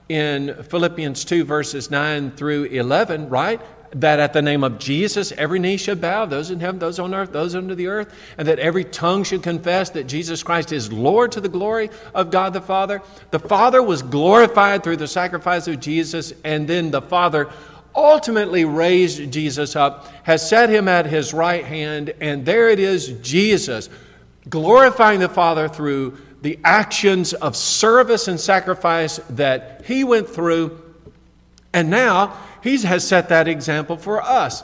in 0.09 0.63
Philippians 0.63 1.25
2, 1.25 1.43
verses 1.43 1.89
9 1.89 2.31
through 2.31 2.65
11, 2.65 3.29
right? 3.29 3.59
That 4.01 4.19
at 4.19 4.33
the 4.33 4.41
name 4.41 4.63
of 4.63 4.79
Jesus 4.79 5.31
every 5.33 5.59
knee 5.59 5.77
should 5.77 6.01
bow, 6.01 6.25
those 6.25 6.51
in 6.51 6.59
heaven, 6.59 6.79
those 6.79 6.99
on 6.99 7.13
earth, 7.13 7.31
those 7.31 7.55
under 7.55 7.75
the 7.75 7.87
earth, 7.87 8.13
and 8.37 8.47
that 8.47 8.59
every 8.59 8.83
tongue 8.83 9.23
should 9.23 9.43
confess 9.43 9.89
that 9.91 10.05
Jesus 10.05 10.43
Christ 10.43 10.71
is 10.71 10.91
Lord 10.91 11.31
to 11.33 11.41
the 11.41 11.49
glory 11.49 11.89
of 12.13 12.31
God 12.31 12.53
the 12.53 12.61
Father. 12.61 13.01
The 13.31 13.39
Father 13.39 13.81
was 13.81 14.01
glorified 14.01 14.83
through 14.83 14.97
the 14.97 15.07
sacrifice 15.07 15.67
of 15.67 15.79
Jesus, 15.79 16.33
and 16.43 16.67
then 16.67 16.91
the 16.91 17.01
Father 17.01 17.49
ultimately 17.95 18.63
raised 18.63 19.31
Jesus 19.31 19.75
up, 19.75 20.07
has 20.23 20.47
set 20.47 20.69
him 20.69 20.87
at 20.87 21.07
his 21.07 21.33
right 21.33 21.65
hand, 21.65 22.13
and 22.21 22.45
there 22.45 22.69
it 22.69 22.79
is, 22.79 23.07
Jesus, 23.21 23.89
glorifying 24.49 25.19
the 25.19 25.29
Father 25.29 25.67
through 25.67 26.17
the 26.41 26.59
actions 26.63 27.33
of 27.33 27.55
service 27.55 28.27
and 28.27 28.39
sacrifice 28.39 29.17
that 29.31 29.83
he 29.85 30.03
went 30.03 30.29
through. 30.29 30.79
And 31.73 31.89
now 31.89 32.37
he 32.67 32.77
has 32.81 33.07
set 33.07 33.29
that 33.29 33.47
example 33.47 33.95
for 33.95 34.21
us. 34.21 34.63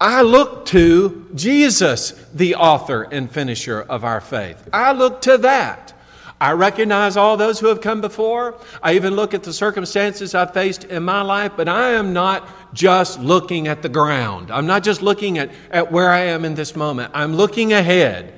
I 0.00 0.22
look 0.22 0.66
to 0.66 1.28
Jesus, 1.34 2.12
the 2.34 2.54
author 2.54 3.02
and 3.02 3.30
finisher 3.30 3.80
of 3.80 4.04
our 4.04 4.20
faith. 4.20 4.68
I 4.72 4.92
look 4.92 5.22
to 5.22 5.38
that. 5.38 5.94
I 6.40 6.52
recognize 6.52 7.16
all 7.16 7.36
those 7.36 7.58
who 7.58 7.66
have 7.66 7.80
come 7.80 8.00
before. 8.00 8.54
I 8.80 8.94
even 8.94 9.16
look 9.16 9.34
at 9.34 9.42
the 9.42 9.52
circumstances 9.52 10.36
I've 10.36 10.54
faced 10.54 10.84
in 10.84 11.02
my 11.02 11.22
life, 11.22 11.52
but 11.56 11.68
I 11.68 11.92
am 11.94 12.12
not 12.12 12.48
just 12.74 13.18
looking 13.18 13.66
at 13.66 13.82
the 13.82 13.88
ground. 13.88 14.52
I'm 14.52 14.66
not 14.66 14.84
just 14.84 15.02
looking 15.02 15.38
at, 15.38 15.50
at 15.72 15.90
where 15.90 16.10
I 16.10 16.20
am 16.20 16.44
in 16.44 16.54
this 16.54 16.76
moment. 16.76 17.10
I'm 17.12 17.34
looking 17.34 17.72
ahead. 17.72 18.34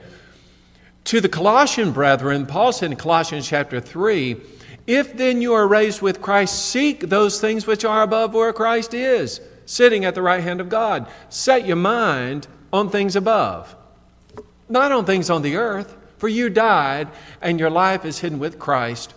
To 1.04 1.20
the 1.20 1.28
Colossian 1.28 1.92
brethren, 1.92 2.46
Paul 2.46 2.72
said 2.72 2.90
in 2.90 2.96
Colossians 2.96 3.46
chapter 3.46 3.80
3 3.80 4.40
if 4.90 5.16
then 5.16 5.40
you 5.40 5.54
are 5.54 5.68
raised 5.68 6.02
with 6.02 6.20
Christ, 6.20 6.66
seek 6.66 7.00
those 7.00 7.40
things 7.40 7.64
which 7.64 7.84
are 7.84 8.02
above 8.02 8.34
where 8.34 8.52
Christ 8.52 8.92
is, 8.92 9.40
sitting 9.64 10.04
at 10.04 10.16
the 10.16 10.22
right 10.22 10.42
hand 10.42 10.60
of 10.60 10.68
God. 10.68 11.06
Set 11.28 11.64
your 11.64 11.76
mind 11.76 12.48
on 12.72 12.90
things 12.90 13.14
above, 13.14 13.76
not 14.68 14.90
on 14.90 15.04
things 15.04 15.30
on 15.30 15.42
the 15.42 15.56
earth, 15.56 15.96
for 16.18 16.28
you 16.28 16.50
died 16.50 17.06
and 17.40 17.60
your 17.60 17.70
life 17.70 18.04
is 18.04 18.18
hidden 18.18 18.40
with 18.40 18.58
Christ 18.58 19.14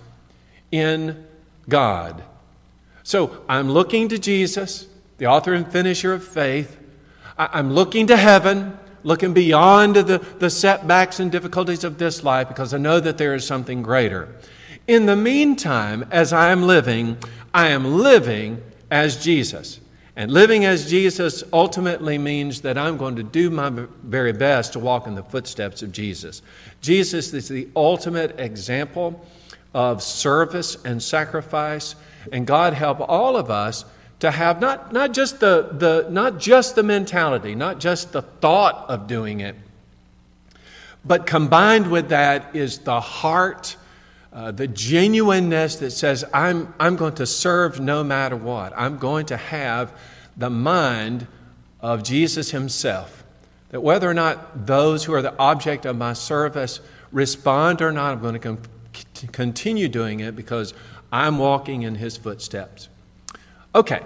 in 0.72 1.26
God. 1.68 2.24
So 3.02 3.44
I'm 3.50 3.72
looking 3.72 4.10
to 4.10 4.20
Jesus, 4.20 4.88
the 5.18 5.26
author 5.26 5.56
and 5.56 5.68
finisher 5.68 6.14
of 6.14 6.24
faith. 6.24 6.78
I'm 7.36 7.74
looking 7.74 8.08
to 8.08 8.16
heaven, 8.16 8.78
looking 9.02 9.34
beyond 9.34 9.96
the, 9.96 10.20
the 10.38 10.52
setbacks 10.52 11.20
and 11.20 11.32
difficulties 11.32 11.84
of 11.84 11.98
this 11.98 12.24
life 12.24 12.48
because 12.48 12.76
I 12.76 12.78
know 12.78 13.00
that 13.00 13.18
there 13.18 13.34
is 13.34 13.46
something 13.46 13.82
greater. 13.82 14.30
In 14.88 15.06
the 15.06 15.16
meantime, 15.16 16.06
as 16.12 16.34
I 16.34 16.52
am 16.52 16.64
living, 16.64 17.18
I 17.54 17.70
am 17.70 17.86
living 17.86 18.62
as 18.92 19.24
Jesus. 19.24 19.80
And 20.16 20.30
living 20.30 20.66
as 20.66 20.90
Jesus 20.90 21.44
ultimately 21.52 22.18
means 22.18 22.62
that 22.62 22.78
I'm 22.78 22.98
going 22.98 23.16
to 23.16 23.24
do 23.24 23.50
my 23.50 23.72
very 24.04 24.34
best 24.34 24.74
to 24.74 24.80
walk 24.80 25.08
in 25.08 25.16
the 25.16 25.24
footsteps 25.24 25.82
of 25.82 25.92
Jesus. 25.92 26.42
Jesus 26.82 27.34
is 27.34 27.48
the 27.48 27.68
ultimate 27.76 28.40
example 28.40 29.26
of 29.74 30.04
service 30.04 30.78
and 30.84 31.02
sacrifice, 31.02 31.96
and 32.32 32.46
God 32.46 32.74
help 32.74 33.00
all 33.00 33.38
of 33.38 33.50
us 33.50 33.86
to 34.20 34.30
have 34.30 34.62
not, 34.62 34.94
not, 34.94 35.14
just 35.14 35.40
the, 35.40 35.70
the, 35.72 36.08
not 36.12 36.40
just 36.40 36.76
the 36.76 36.84
mentality, 36.84 37.56
not 37.56 37.80
just 37.80 38.12
the 38.12 38.22
thought 38.22 38.86
of 38.90 39.08
doing 39.08 39.40
it, 39.40 39.56
but 41.04 41.26
combined 41.26 41.90
with 41.90 42.10
that 42.10 42.56
is 42.56 42.80
the 42.80 43.00
heart 43.00 43.76
uh, 44.34 44.52
the 44.52 44.68
genuineness 44.68 45.76
that 45.76 45.92
says, 45.92 46.26
I'm, 46.34 46.74
I'm 46.80 46.96
going 46.96 47.14
to 47.16 47.26
serve 47.26 47.80
no 47.80 48.04
matter 48.04 48.36
what. 48.36 48.74
I'm 48.76 48.98
going 48.98 49.28
to 49.28 49.38
have 49.38 49.96
the 50.36 50.50
mind 50.50 51.28
of 51.80 52.02
Jesus 52.04 52.50
Himself. 52.50 53.24
That 53.70 53.82
whether 53.82 54.10
or 54.10 54.14
not 54.16 54.66
those 54.66 55.04
who 55.04 55.14
are 55.14 55.22
the 55.22 55.38
object 55.38 55.86
of 55.86 55.96
my 55.96 56.14
service 56.14 56.80
respond 57.12 57.82
or 57.82 57.92
not, 57.92 58.14
I'm 58.14 58.22
going 58.22 58.34
to 58.34 58.40
com- 58.40 58.60
continue 59.32 59.88
doing 59.88 60.22
it 60.22 60.36
because 60.36 60.74
I'm 61.12 61.38
walking 61.38 61.84
in 61.84 61.94
His 61.94 62.18
footsteps. 62.18 62.90
Okay, 63.76 64.02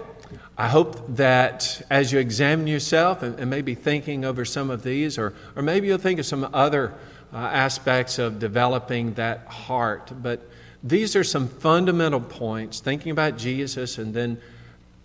I 0.58 0.68
hope 0.68 1.16
that 1.16 1.80
as 1.88 2.12
you 2.12 2.18
examine 2.18 2.66
yourself 2.66 3.22
and, 3.22 3.38
and 3.38 3.48
maybe 3.48 3.74
thinking 3.74 4.26
over 4.26 4.44
some 4.44 4.68
of 4.68 4.82
these, 4.82 5.16
or, 5.16 5.34
or 5.56 5.62
maybe 5.62 5.86
you'll 5.86 5.98
think 5.98 6.18
of 6.18 6.26
some 6.26 6.50
other 6.52 6.94
uh, 7.32 7.36
aspects 7.36 8.18
of 8.18 8.38
developing 8.38 9.14
that 9.14 9.46
heart. 9.46 10.10
But 10.22 10.48
these 10.82 11.16
are 11.16 11.24
some 11.24 11.48
fundamental 11.48 12.20
points, 12.20 12.80
thinking 12.80 13.10
about 13.10 13.36
Jesus 13.36 13.98
and 13.98 14.14
then 14.14 14.40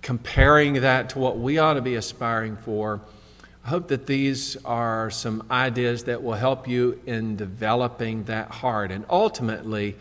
comparing 0.02 0.74
that 0.82 1.10
to 1.10 1.20
what 1.20 1.38
we 1.38 1.58
ought 1.58 1.74
to 1.74 1.82
be 1.82 1.96
aspiring 1.96 2.58
for. 2.58 3.02
I 3.66 3.70
hope 3.70 3.88
that 3.88 4.06
these 4.06 4.58
are 4.66 5.10
some 5.10 5.44
ideas 5.50 6.04
that 6.04 6.22
will 6.22 6.34
help 6.34 6.68
you 6.68 7.00
in 7.06 7.38
developing 7.38 8.26
that 8.26 8.50
heart 8.50 8.92
and 8.92 9.06
ultimately 9.10 9.96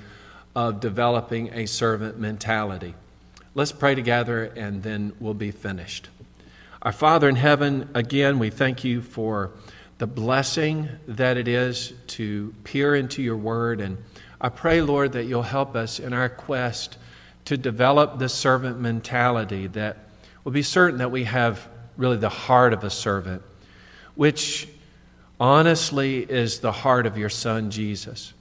of 0.55 0.81
developing 0.81 1.55
a 1.55 1.67
servant 1.67 2.19
mentality. 2.19 2.95
Let's 3.55 3.73
pray 3.73 3.95
together 3.95 4.45
and 4.57 4.83
then 4.83 5.13
we'll 5.21 5.35
be 5.35 5.53
finished. 5.53 6.09
Our 6.83 6.93
Father 6.93 7.29
in 7.29 7.37
heaven, 7.37 7.89
again, 7.95 8.41
we 8.41 8.51
thank 8.51 8.83
you 8.83 9.01
for 9.01 9.53
the 10.03 10.07
blessing 10.09 10.88
that 11.07 11.37
it 11.37 11.47
is 11.47 11.93
to 12.09 12.53
peer 12.65 12.93
into 12.93 13.23
your 13.23 13.37
word. 13.37 13.81
And 13.81 13.99
I 14.41 14.49
pray, 14.49 14.81
Lord, 14.83 15.12
that 15.12 15.27
you'll 15.27 15.43
help 15.43 15.77
us 15.77 16.01
in 16.01 16.12
our 16.12 16.29
quest 16.29 16.99
to 17.45 17.57
develop 17.57 18.19
the 18.19 18.29
servant 18.29 18.81
mentality 18.81 19.69
that 19.69 19.99
will 20.43 20.51
be 20.51 20.65
certain 20.65 20.99
that 20.99 21.12
we 21.12 21.23
have 21.23 21.69
really 21.97 22.17
the 22.17 22.29
heart 22.29 22.73
of 22.73 22.83
a 22.83 22.91
servant, 22.91 23.43
which 24.17 24.67
honestly 25.38 26.19
is 26.19 26.59
the 26.59 26.73
heart 26.73 27.07
of 27.07 27.17
your 27.17 27.31
Son, 27.31 27.71
Jesus. 27.71 28.33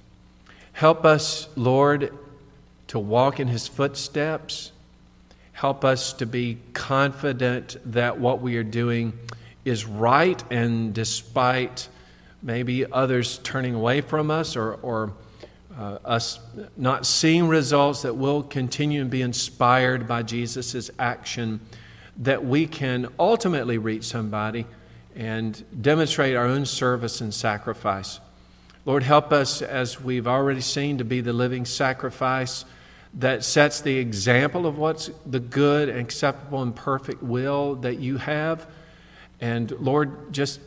Help 0.73 1.05
us, 1.05 1.47
Lord, 1.55 2.11
to 2.87 2.97
walk 2.97 3.39
in 3.39 3.47
his 3.47 3.67
footsteps. 3.67 4.71
Help 5.51 5.85
us 5.85 6.13
to 6.13 6.25
be 6.25 6.57
confident 6.73 7.77
that 7.85 8.19
what 8.19 8.41
we 8.41 8.57
are 8.57 8.63
doing 8.63 9.13
is 9.65 9.85
right, 9.85 10.43
and 10.51 10.93
despite 10.93 11.87
maybe 12.41 12.91
others 12.91 13.39
turning 13.43 13.75
away 13.75 14.01
from 14.01 14.31
us 14.31 14.55
or, 14.55 14.73
or 14.81 15.13
uh, 15.77 15.97
us 16.03 16.39
not 16.77 17.05
seeing 17.05 17.47
results, 17.47 18.01
that 18.01 18.15
we'll 18.15 18.43
continue 18.43 19.01
and 19.01 19.09
be 19.09 19.21
inspired 19.21 20.07
by 20.07 20.23
Jesus' 20.23 20.89
action, 20.99 21.59
that 22.17 22.43
we 22.43 22.67
can 22.67 23.07
ultimately 23.19 23.77
reach 23.77 24.03
somebody 24.03 24.65
and 25.15 25.63
demonstrate 25.81 26.35
our 26.35 26.45
own 26.45 26.65
service 26.65 27.21
and 27.21 27.33
sacrifice. 27.33 28.19
Lord, 28.85 29.03
help 29.03 29.31
us, 29.31 29.61
as 29.61 30.01
we've 30.01 30.27
already 30.27 30.61
seen, 30.61 30.97
to 30.97 31.05
be 31.05 31.21
the 31.21 31.33
living 31.33 31.65
sacrifice 31.65 32.65
that 33.15 33.43
sets 33.43 33.81
the 33.81 33.97
example 33.97 34.65
of 34.65 34.77
what's 34.77 35.11
the 35.25 35.39
good 35.39 35.89
and 35.89 35.99
acceptable 35.99 36.61
and 36.61 36.75
perfect 36.75 37.21
will 37.21 37.75
that 37.75 37.99
you 37.99 38.17
have. 38.17 38.65
And 39.41 39.71
Lord, 39.71 40.31
just 40.31 40.59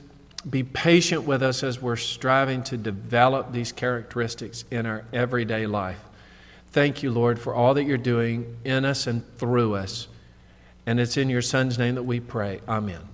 be 0.48 0.62
patient 0.62 1.22
with 1.22 1.42
us 1.42 1.62
as 1.62 1.80
we're 1.80 1.96
striving 1.96 2.62
to 2.64 2.76
develop 2.76 3.52
these 3.52 3.72
characteristics 3.72 4.64
in 4.70 4.84
our 4.84 5.04
everyday 5.12 5.66
life. 5.66 6.00
Thank 6.72 7.02
you, 7.02 7.12
Lord, 7.12 7.38
for 7.38 7.54
all 7.54 7.74
that 7.74 7.84
you're 7.84 7.96
doing 7.96 8.56
in 8.64 8.84
us 8.84 9.06
and 9.06 9.24
through 9.38 9.76
us. 9.76 10.08
And 10.86 11.00
it's 11.00 11.16
in 11.16 11.30
your 11.30 11.40
Son's 11.40 11.78
name 11.78 11.94
that 11.94 12.02
we 12.02 12.20
pray. 12.20 12.60
Amen. 12.68 13.13